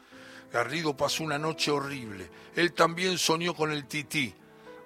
Garrido 0.51 0.95
pasó 0.95 1.23
una 1.23 1.37
noche 1.37 1.71
horrible. 1.71 2.29
Él 2.55 2.73
también 2.73 3.17
soñó 3.17 3.53
con 3.53 3.71
el 3.71 3.85
tití. 3.85 4.33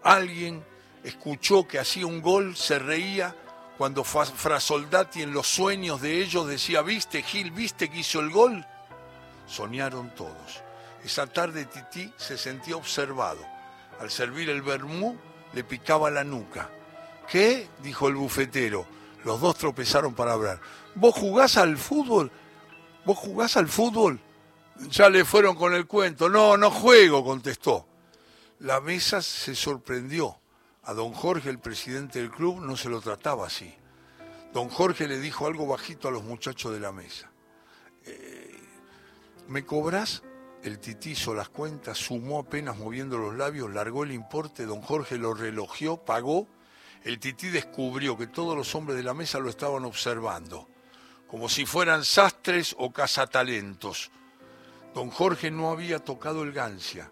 Alguien 0.03 0.63
escuchó 1.03 1.67
que 1.67 1.79
hacía 1.79 2.05
un 2.05 2.21
gol, 2.21 2.55
se 2.55 2.79
reía 2.79 3.35
cuando 3.77 4.03
Frasoldati 4.03 5.23
en 5.23 5.33
los 5.33 5.47
sueños 5.47 6.01
de 6.01 6.21
ellos 6.21 6.47
decía, 6.47 6.81
¿viste 6.81 7.23
Gil, 7.23 7.51
viste 7.51 7.89
que 7.89 7.99
hizo 7.99 8.19
el 8.19 8.29
gol? 8.29 8.65
Soñaron 9.47 10.13
todos. 10.13 10.61
Esa 11.03 11.25
tarde 11.25 11.65
Tití 11.65 12.13
se 12.15 12.37
sentía 12.37 12.75
observado. 12.75 13.43
Al 13.99 14.11
servir 14.11 14.49
el 14.49 14.61
vermú 14.61 15.17
le 15.53 15.63
picaba 15.63 16.11
la 16.11 16.23
nuca. 16.23 16.69
¿Qué? 17.27 17.67
dijo 17.81 18.07
el 18.07 18.15
bufetero. 18.15 18.85
Los 19.23 19.39
dos 19.39 19.55
tropezaron 19.55 20.13
para 20.13 20.33
hablar. 20.33 20.59
¿Vos 20.95 21.15
jugás 21.15 21.57
al 21.57 21.77
fútbol? 21.77 22.31
¿Vos 23.05 23.17
jugás 23.17 23.57
al 23.57 23.67
fútbol? 23.67 24.19
Ya 24.89 25.09
le 25.09 25.25
fueron 25.25 25.55
con 25.55 25.73
el 25.73 25.85
cuento. 25.87 26.29
No, 26.29 26.57
no 26.57 26.71
juego, 26.71 27.23
contestó. 27.23 27.87
La 28.59 28.81
mesa 28.81 29.21
se 29.21 29.55
sorprendió. 29.55 30.37
A 30.83 30.93
don 30.93 31.13
Jorge, 31.13 31.49
el 31.49 31.59
presidente 31.59 32.19
del 32.19 32.31
club, 32.31 32.59
no 32.61 32.75
se 32.75 32.89
lo 32.89 33.01
trataba 33.01 33.45
así. 33.45 33.75
Don 34.53 34.69
Jorge 34.69 35.07
le 35.07 35.19
dijo 35.19 35.45
algo 35.45 35.67
bajito 35.67 36.07
a 36.07 36.11
los 36.11 36.23
muchachos 36.23 36.73
de 36.73 36.79
la 36.79 36.91
mesa. 36.91 37.31
Eh, 38.05 38.59
¿Me 39.47 39.63
cobras? 39.63 40.23
El 40.63 40.79
titizo 40.79 41.33
las 41.33 41.49
cuentas, 41.49 41.97
sumó 41.97 42.39
apenas 42.39 42.77
moviendo 42.77 43.17
los 43.17 43.35
labios, 43.35 43.71
largó 43.71 44.03
el 44.03 44.11
importe, 44.11 44.65
don 44.65 44.81
Jorge 44.81 45.17
lo 45.17 45.33
relogió, 45.33 45.97
pagó. 45.97 46.47
El 47.03 47.19
tití 47.19 47.49
descubrió 47.49 48.17
que 48.17 48.27
todos 48.27 48.55
los 48.55 48.75
hombres 48.75 48.97
de 48.97 49.03
la 49.03 49.13
mesa 49.13 49.39
lo 49.39 49.49
estaban 49.49 49.85
observando, 49.85 50.67
como 51.27 51.49
si 51.49 51.65
fueran 51.65 52.05
sastres 52.05 52.75
o 52.77 52.91
cazatalentos. 52.91 54.11
Don 54.93 55.09
Jorge 55.09 55.49
no 55.49 55.71
había 55.71 55.99
tocado 55.99 56.43
el 56.43 56.51
gancia. 56.51 57.09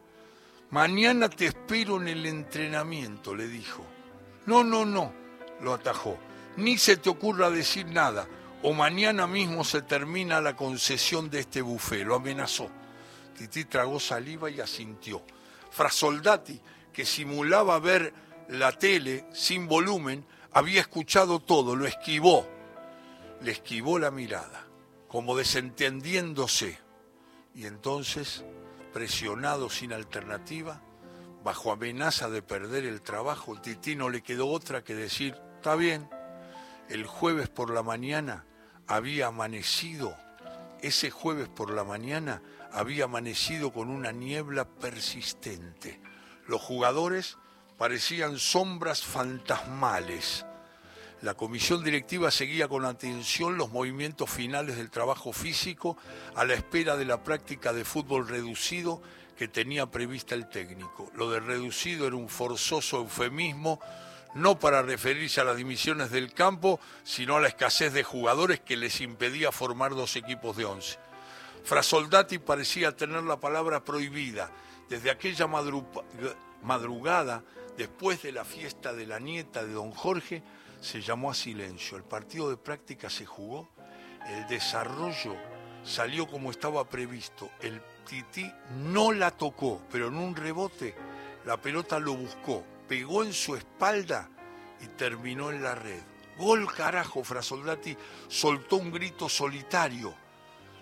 Mañana 0.70 1.30
te 1.30 1.48
espero 1.48 2.00
en 2.00 2.08
el 2.08 2.26
entrenamiento, 2.26 3.34
le 3.34 3.48
dijo. 3.48 3.84
No, 4.46 4.64
no, 4.64 4.86
no, 4.86 5.12
lo 5.62 5.74
atajó. 5.74 6.18
Ni 6.58 6.78
se 6.78 6.98
te 6.98 7.10
ocurra 7.10 7.50
decir 7.50 7.88
nada, 7.88 8.28
o 8.62 8.74
mañana 8.74 9.26
mismo 9.26 9.64
se 9.64 9.82
termina 9.82 10.42
la 10.42 10.56
concesión 10.56 11.30
de 11.30 11.40
este 11.40 11.62
bufé, 11.62 12.04
lo 12.04 12.16
amenazó. 12.16 12.70
Tití 13.36 13.66
tragó 13.66 14.00
saliva 14.00 14.50
y 14.50 14.60
asintió. 14.60 15.24
Frasoldati, 15.72 16.60
que 16.92 17.06
simulaba 17.06 17.80
ver 17.80 18.14
la 18.50 18.72
tele 18.72 19.26
sin 19.32 19.68
volumen, 19.68 20.26
había 20.52 20.82
escuchado 20.82 21.40
todo, 21.40 21.76
lo 21.76 21.86
esquivó. 21.86 22.48
Le 23.42 23.52
esquivó 23.52 24.00
la 24.00 24.12
mirada, 24.12 24.66
como 25.08 25.38
desentendiéndose. 25.38 26.80
Y 27.54 27.68
entonces, 27.68 28.44
presionado 28.92 29.70
sin 29.70 29.94
alternativa, 29.94 30.82
bajo 31.44 31.72
amenaza 31.72 32.30
de 32.30 32.42
perder 32.42 32.86
el 32.86 33.02
trabajo, 33.02 33.56
el 33.56 33.98
no 33.98 34.10
le 34.10 34.22
quedó 34.22 34.48
otra 34.48 34.84
que 34.84 34.96
decir, 34.96 35.36
está 35.56 35.76
bien, 35.76 36.10
el 36.90 37.06
jueves 37.06 37.50
por 37.50 37.72
la 37.72 37.84
mañana 37.84 38.46
había 38.88 39.28
amanecido, 39.28 40.18
ese 40.82 41.12
jueves 41.12 41.48
por 41.50 41.72
la 41.72 41.84
mañana 41.84 42.42
había 42.72 43.06
amanecido 43.06 43.72
con 43.72 43.90
una 43.90 44.12
niebla 44.12 44.68
persistente. 44.68 46.02
Los 46.48 46.62
jugadores 46.62 47.38
parecían 47.80 48.38
sombras 48.38 49.02
fantasmales. 49.04 50.46
La 51.22 51.34
comisión 51.34 51.82
directiva 51.82 52.30
seguía 52.30 52.68
con 52.68 52.84
atención 52.84 53.58
los 53.58 53.72
movimientos 53.72 54.30
finales 54.30 54.76
del 54.76 54.92
trabajo 54.92 55.32
físico 55.32 55.98
a 56.36 56.44
la 56.44 56.56
espera 56.56 56.98
de 56.98 57.06
la 57.06 57.24
práctica 57.24 57.72
de 57.72 57.86
fútbol 57.86 58.28
reducido 58.28 59.02
que 59.38 59.48
tenía 59.48 59.86
prevista 59.86 60.36
el 60.36 60.50
técnico. 60.50 61.10
Lo 61.16 61.32
de 61.32 61.40
reducido 61.40 62.06
era 62.06 62.18
un 62.18 62.28
forzoso 62.28 62.98
eufemismo 62.98 63.80
no 64.36 64.60
para 64.60 64.82
referirse 64.82 65.40
a 65.40 65.46
las 65.46 65.56
dimisiones 65.56 66.12
del 66.12 66.34
campo, 66.34 66.82
sino 67.04 67.38
a 67.38 67.42
la 67.42 67.48
escasez 67.48 67.94
de 67.94 68.04
jugadores 68.04 68.60
que 68.60 68.76
les 68.76 69.00
impedía 69.00 69.54
formar 69.54 69.96
dos 69.96 70.18
equipos 70.18 70.58
de 70.58 70.66
once. 70.66 71.00
Frasoldati 71.64 72.40
parecía 72.40 72.96
tener 72.96 73.24
la 73.24 73.40
palabra 73.40 73.84
prohibida. 73.86 74.52
Desde 74.90 75.12
aquella 75.12 75.48
madrugada, 76.62 77.44
después 77.80 78.22
de 78.22 78.32
la 78.32 78.46
fiesta 78.46 78.94
de 78.94 79.08
la 79.08 79.20
nieta 79.20 79.66
de 79.66 79.74
don 79.74 79.90
Jorge, 79.90 80.44
se 80.80 81.02
llamó 81.02 81.32
a 81.32 81.34
silencio. 81.34 81.98
El 81.98 82.04
partido 82.04 82.52
de 82.52 82.58
práctica 82.58 83.10
se 83.10 83.26
jugó, 83.26 83.68
el 84.28 84.48
desarrollo 84.48 85.36
salió 85.84 86.28
como 86.28 86.52
estaba 86.52 86.88
previsto. 86.88 87.50
El 87.60 87.82
Tití 88.06 88.52
no 88.76 89.12
la 89.12 89.32
tocó, 89.32 89.82
pero 89.92 90.10
en 90.10 90.16
un 90.16 90.36
rebote 90.36 90.94
la 91.46 91.58
pelota 91.58 91.98
lo 92.00 92.14
buscó, 92.14 92.64
pegó 92.88 93.24
en 93.24 93.34
su 93.34 93.56
espalda 93.56 94.30
y 94.80 94.88
terminó 94.90 95.50
en 95.50 95.64
la 95.64 95.74
red. 95.74 96.04
Gol 96.38 96.72
carajo, 96.72 97.24
Frasoldati 97.24 97.98
soltó 98.28 98.76
un 98.76 98.92
grito 98.92 99.28
solitario 99.28 100.14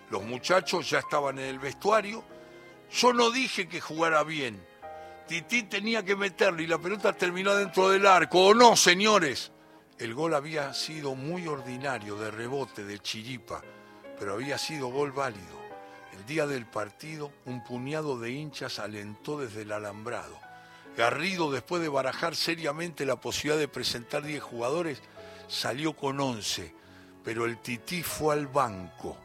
los 0.09 0.23
muchachos 0.23 0.89
ya 0.89 0.99
estaban 0.99 1.37
en 1.37 1.45
el 1.45 1.59
vestuario. 1.59 2.23
Yo 2.91 3.11
no 3.11 3.29
dije 3.29 3.67
que 3.67 3.81
jugara 3.81 4.23
bien. 4.23 4.65
Tití 5.27 5.63
tenía 5.63 6.03
que 6.03 6.15
meterlo 6.15 6.61
y 6.61 6.67
la 6.67 6.77
pelota 6.77 7.13
terminó 7.13 7.53
dentro 7.55 7.89
del 7.89 8.05
arco. 8.05 8.47
¿O 8.47 8.53
no, 8.53 8.75
señores? 8.75 9.51
El 9.99 10.13
gol 10.13 10.33
había 10.33 10.73
sido 10.73 11.15
muy 11.15 11.47
ordinario, 11.47 12.15
de 12.17 12.31
rebote, 12.31 12.83
de 12.83 12.99
chiripa, 12.99 13.61
pero 14.19 14.33
había 14.33 14.57
sido 14.57 14.87
gol 14.87 15.11
válido. 15.11 15.57
El 16.13 16.25
día 16.25 16.47
del 16.47 16.65
partido, 16.65 17.31
un 17.45 17.63
puñado 17.63 18.19
de 18.19 18.31
hinchas 18.31 18.79
alentó 18.79 19.39
desde 19.39 19.63
el 19.63 19.71
alambrado. 19.71 20.39
Garrido, 20.95 21.51
después 21.51 21.81
de 21.81 21.89
barajar 21.89 22.35
seriamente 22.35 23.05
la 23.05 23.17
posibilidad 23.17 23.59
de 23.59 23.67
presentar 23.67 24.23
10 24.23 24.41
jugadores, 24.41 25.01
salió 25.47 25.95
con 25.95 26.19
11, 26.19 26.73
pero 27.23 27.45
el 27.45 27.59
Tití 27.59 28.01
fue 28.01 28.33
al 28.33 28.47
banco 28.47 29.17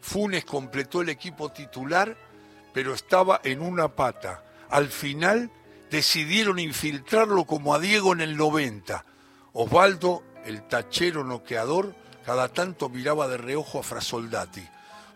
Funes 0.00 0.44
completó 0.44 1.02
el 1.02 1.10
equipo 1.10 1.50
titular, 1.50 2.16
pero 2.72 2.94
estaba 2.94 3.40
en 3.44 3.60
una 3.60 3.88
pata. 3.88 4.42
Al 4.70 4.88
final 4.88 5.50
decidieron 5.90 6.58
infiltrarlo 6.58 7.44
como 7.44 7.74
a 7.74 7.78
Diego 7.78 8.12
en 8.12 8.20
el 8.20 8.36
90. 8.36 9.04
Osvaldo, 9.52 10.22
el 10.44 10.62
tachero 10.68 11.24
noqueador, 11.24 11.94
cada 12.24 12.48
tanto 12.48 12.88
miraba 12.88 13.28
de 13.28 13.36
reojo 13.36 13.80
a 13.80 13.82
Frasoldati. 13.82 14.66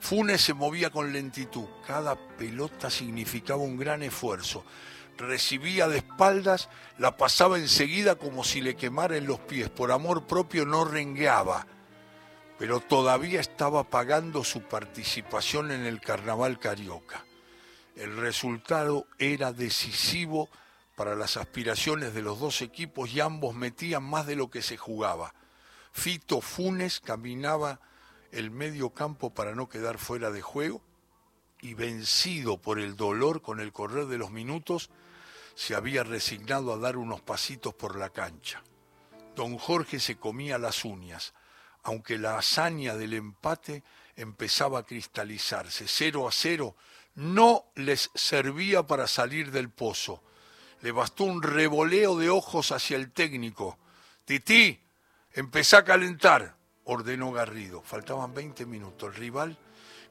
Funes 0.01 0.43
se 0.43 0.55
movía 0.55 0.91
con 0.91 1.13
lentitud. 1.13 1.67
Cada 1.87 2.17
pelota 2.37 2.91
significaba 2.91 3.63
un 3.63 3.79
gran 3.79 4.03
esfuerzo. 4.03 4.65
Recibía 5.17 5.89
de 5.89 5.99
espaldas, 5.99 6.69
la 6.99 7.17
pasaba 7.17 7.59
enseguida 7.59 8.17
como 8.17 8.43
si 8.43 8.61
le 8.61 8.75
quemara 8.75 9.17
en 9.17 9.27
los 9.27 9.39
pies. 9.41 9.71
Por 9.71 9.93
amor 9.93 10.27
propio 10.27 10.67
no 10.67 10.85
rengueaba 10.85 11.67
pero 12.59 12.81
todavía 12.81 13.41
estaba 13.41 13.85
pagando 13.85 14.45
su 14.45 14.63
participación 14.63 15.71
en 15.73 15.85
el 15.85 16.01
carnaval 16.01 16.59
carioca. 16.59 17.25
El 17.97 18.17
resultado 18.17 19.07
era 19.19 19.53
decisivo 19.53 20.49
para 20.97 21.15
las 21.15 21.37
aspiraciones 21.37 22.15
de 22.15 22.23
los 22.23 22.39
dos 22.41 22.63
equipos 22.63 23.13
y 23.13 23.21
ambos 23.21 23.55
metían 23.55 24.03
más 24.03 24.27
de 24.27 24.37
lo 24.37 24.51
que 24.51 24.63
se 24.63 24.77
jugaba. 24.77 25.35
Fito 25.93 26.41
Funes 26.41 27.01
caminaba 27.01 27.81
el 28.33 28.51
medio 28.51 28.91
campo 28.91 29.31
para 29.31 29.55
no 29.55 29.69
quedar 29.69 29.99
fuera 29.99 30.31
de 30.31 30.43
juego 30.43 30.83
y 31.61 31.75
vencido 31.75 32.59
por 32.59 32.79
el 32.79 32.97
dolor 32.97 33.43
con 33.43 33.61
el 33.61 33.73
correr 33.73 34.07
de 34.07 34.19
los 34.19 34.31
minutos, 34.31 34.91
se 35.55 35.75
había 35.75 36.03
resignado 36.03 36.73
a 36.73 36.79
dar 36.79 36.97
unos 36.97 37.21
pasitos 37.21 37.75
por 37.75 37.97
la 37.97 38.11
cancha. 38.11 38.63
Don 39.37 39.57
Jorge 39.57 40.01
se 40.01 40.17
comía 40.17 40.59
las 40.59 40.85
uñas 40.85 41.33
aunque 41.85 42.19
la 42.19 42.39
hazaña 42.39 42.97
del 42.97 43.13
empate 43.13 43.85
empezaba 44.17 44.81
a 44.81 44.85
cristalizarse. 44.85 45.87
Cero 45.87 46.27
a 46.27 46.33
cero 46.33 46.77
no 47.15 47.67
les 47.75 48.11
servía 48.15 48.83
para 48.85 49.07
salir 49.07 49.51
del 49.51 49.71
pozo. 49.71 50.23
Le 50.81 50.93
bastó 50.93 51.25
un 51.25 51.43
revoleo 51.43 52.19
de 52.19 52.31
ojos 52.31 52.73
hacia 52.73 52.97
el 52.97 53.13
técnico. 53.13 53.79
Tití, 54.25 54.81
empezá 55.33 55.79
a 55.79 55.85
calentar, 55.85 56.57
ordenó 56.85 57.33
Garrido. 57.33 57.83
Faltaban 57.83 58.35
20 58.35 58.67
minutos. 58.67 59.15
El 59.15 59.21
rival 59.21 59.59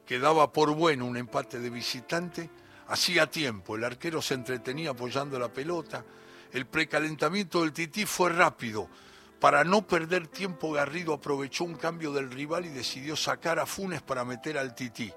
quedaba 0.06 0.52
por 0.52 0.74
bueno 0.74 1.06
un 1.06 1.16
empate 1.16 1.60
de 1.60 1.70
visitante. 1.70 2.50
Hacía 2.88 3.30
tiempo, 3.30 3.76
el 3.76 3.84
arquero 3.84 4.20
se 4.20 4.34
entretenía 4.34 4.90
apoyando 4.90 5.38
la 5.38 5.48
pelota. 5.48 6.04
El 6.52 6.66
precalentamiento 6.66 7.62
del 7.62 7.72
Tití 7.72 8.04
fue 8.04 8.30
rápido 8.30 8.88
para 9.44 9.62
no 9.62 9.86
perder 9.86 10.28
tiempo, 10.28 10.72
Garrido 10.72 11.12
aprovechó 11.12 11.64
un 11.64 11.74
cambio 11.74 12.14
del 12.14 12.30
rival 12.30 12.64
y 12.64 12.70
decidió 12.70 13.14
sacar 13.14 13.58
a 13.58 13.66
Funes 13.66 14.00
para 14.00 14.24
meter 14.24 14.56
al 14.56 14.74
Tití. 14.74 15.12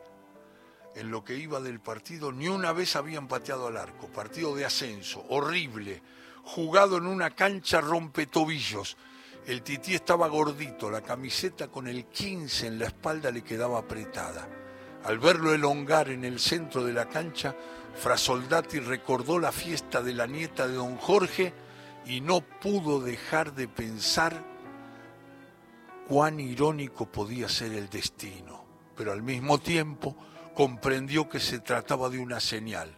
En 0.97 1.11
lo 1.11 1.23
que 1.23 1.35
iba 1.35 1.59
del 1.59 1.79
partido, 1.79 2.31
ni 2.31 2.47
una 2.47 2.73
vez 2.73 2.95
habían 2.95 3.27
pateado 3.27 3.67
al 3.67 3.77
arco. 3.77 4.07
Partido 4.07 4.55
de 4.55 4.65
ascenso, 4.65 5.23
horrible, 5.29 6.01
jugado 6.43 6.97
en 6.97 7.05
una 7.05 7.29
cancha 7.31 7.81
rompetobillos. 7.81 8.97
El 9.45 9.61
tití 9.61 9.93
estaba 9.93 10.27
gordito, 10.27 10.89
la 10.89 11.01
camiseta 11.01 11.67
con 11.67 11.87
el 11.87 12.05
15 12.05 12.67
en 12.67 12.79
la 12.79 12.87
espalda 12.87 13.31
le 13.31 13.43
quedaba 13.43 13.79
apretada. 13.79 14.49
Al 15.03 15.19
verlo 15.19 15.53
elongar 15.53 16.09
en 16.09 16.25
el 16.25 16.39
centro 16.39 16.83
de 16.83 16.93
la 16.93 17.07
cancha, 17.07 17.55
Frasoldati 17.95 18.79
recordó 18.79 19.39
la 19.39 19.51
fiesta 19.51 20.01
de 20.01 20.13
la 20.13 20.25
nieta 20.27 20.67
de 20.67 20.73
don 20.73 20.97
Jorge 20.97 21.53
y 22.05 22.21
no 22.21 22.41
pudo 22.41 22.99
dejar 22.99 23.53
de 23.53 23.67
pensar 23.67 24.43
cuán 26.07 26.39
irónico 26.39 27.05
podía 27.05 27.47
ser 27.47 27.73
el 27.73 27.89
destino, 27.89 28.65
pero 28.95 29.11
al 29.11 29.21
mismo 29.21 29.59
tiempo 29.59 30.15
comprendió 30.57 31.29
que 31.29 31.39
se 31.39 31.59
trataba 31.59 32.09
de 32.09 32.17
una 32.17 32.39
señal. 32.39 32.97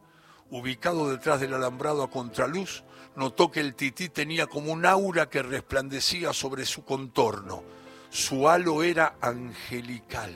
Ubicado 0.49 1.11
detrás 1.11 1.41
del 1.41 1.53
alambrado 1.53 2.03
a 2.03 2.09
contraluz, 2.09 2.85
notó 3.17 3.51
que 3.51 3.59
el 3.59 3.75
tití 3.75 4.07
tenía 4.07 4.47
como 4.47 4.71
un 4.71 4.85
aura 4.85 5.29
que 5.29 5.43
resplandecía 5.43 6.31
sobre 6.31 6.65
su 6.65 6.85
contorno. 6.85 7.61
Su 8.09 8.47
halo 8.47 8.81
era 8.81 9.17
angelical 9.19 10.33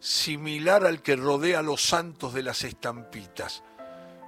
similar 0.00 0.86
al 0.86 1.02
que 1.02 1.14
rodea 1.14 1.60
a 1.60 1.62
los 1.62 1.82
santos 1.82 2.34
de 2.34 2.42
las 2.42 2.64
estampitas. 2.64 3.62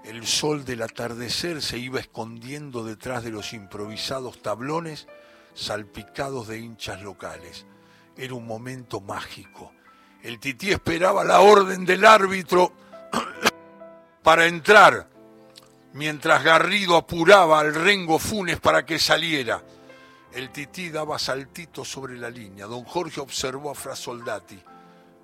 El 0.02 0.26
sol 0.26 0.64
del 0.64 0.82
atardecer 0.82 1.62
se 1.62 1.78
iba 1.78 2.00
escondiendo 2.00 2.84
detrás 2.84 3.22
de 3.22 3.30
los 3.30 3.52
improvisados 3.52 4.40
tablones 4.40 5.08
salpicados 5.54 6.48
de 6.48 6.58
hinchas 6.58 7.02
locales. 7.02 7.66
Era 8.16 8.34
un 8.34 8.46
momento 8.46 9.00
mágico. 9.00 9.72
El 10.22 10.38
tití 10.38 10.70
esperaba 10.70 11.24
la 11.24 11.40
orden 11.40 11.84
del 11.84 12.04
árbitro 12.04 12.72
para 14.22 14.46
entrar, 14.46 15.08
mientras 15.94 16.44
Garrido 16.44 16.96
apuraba 16.96 17.60
al 17.60 17.74
Rengo 17.74 18.18
Funes 18.18 18.60
para 18.60 18.86
que 18.86 18.98
saliera. 18.98 19.62
El 20.32 20.50
tití 20.50 20.88
daba 20.90 21.18
saltitos 21.18 21.88
sobre 21.88 22.16
la 22.16 22.30
línea. 22.30 22.66
Don 22.66 22.84
Jorge 22.84 23.20
observó 23.20 23.70
a 23.70 23.74
Fra 23.74 23.94
Soldati 23.94 24.62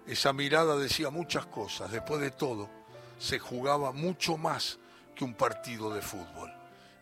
esa 0.09 0.33
mirada 0.33 0.75
decía 0.77 1.11
muchas 1.11 1.45
cosas. 1.47 1.93
Después 1.93 2.23
de 2.23 2.31
todo, 2.31 2.71
se 3.19 3.39
jugaba 3.39 3.93
mucho 3.93 4.39
más 4.39 4.79
que 5.15 5.23
un 5.23 5.35
partido 5.35 5.93
de 5.93 6.01
fútbol. 6.01 6.51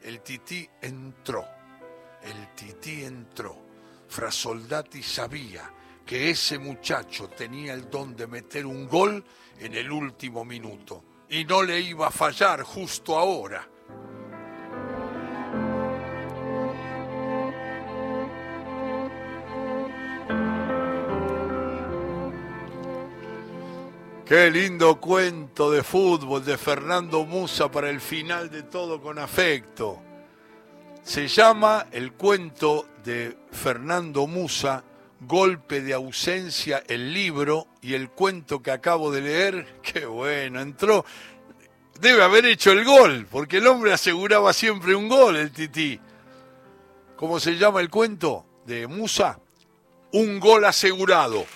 El 0.02 0.20
tití 0.22 0.68
entró. 0.82 1.44
El 2.20 2.54
tití 2.56 3.04
entró. 3.04 3.56
Frasoldati 4.08 5.04
sabía 5.04 5.70
que 6.06 6.30
ese 6.30 6.58
muchacho 6.58 7.28
tenía 7.28 7.74
el 7.74 7.90
don 7.90 8.16
de 8.16 8.28
meter 8.28 8.64
un 8.64 8.88
gol 8.88 9.24
en 9.58 9.74
el 9.74 9.90
último 9.90 10.44
minuto 10.44 11.02
y 11.28 11.44
no 11.44 11.64
le 11.64 11.80
iba 11.80 12.06
a 12.06 12.10
fallar 12.12 12.62
justo 12.62 13.18
ahora. 13.18 13.68
Qué 24.24 24.50
lindo 24.50 25.00
cuento 25.00 25.70
de 25.70 25.84
fútbol 25.84 26.44
de 26.44 26.58
Fernando 26.58 27.24
Musa 27.24 27.70
para 27.70 27.90
el 27.90 28.00
final 28.00 28.50
de 28.50 28.64
todo 28.64 29.00
con 29.00 29.20
afecto. 29.20 30.02
Se 31.04 31.28
llama 31.28 31.86
el 31.92 32.14
cuento 32.14 32.88
de 33.04 33.36
Fernando 33.52 34.26
Musa, 34.26 34.82
Golpe 35.26 35.80
de 35.80 35.92
ausencia, 35.92 36.82
el 36.86 37.12
libro 37.12 37.66
y 37.82 37.94
el 37.94 38.10
cuento 38.10 38.62
que 38.62 38.70
acabo 38.70 39.10
de 39.10 39.20
leer. 39.22 39.80
Qué 39.82 40.06
bueno, 40.06 40.60
entró. 40.60 41.04
Debe 42.00 42.22
haber 42.22 42.46
hecho 42.46 42.72
el 42.72 42.84
gol, 42.84 43.26
porque 43.30 43.56
el 43.56 43.66
hombre 43.66 43.92
aseguraba 43.92 44.52
siempre 44.52 44.94
un 44.94 45.08
gol, 45.08 45.36
el 45.36 45.50
tití. 45.50 45.98
¿Cómo 47.16 47.40
se 47.40 47.56
llama 47.56 47.80
el 47.80 47.90
cuento 47.90 48.44
de 48.66 48.86
Musa? 48.86 49.40
Un 50.12 50.38
gol 50.38 50.64
asegurado. 50.64 51.46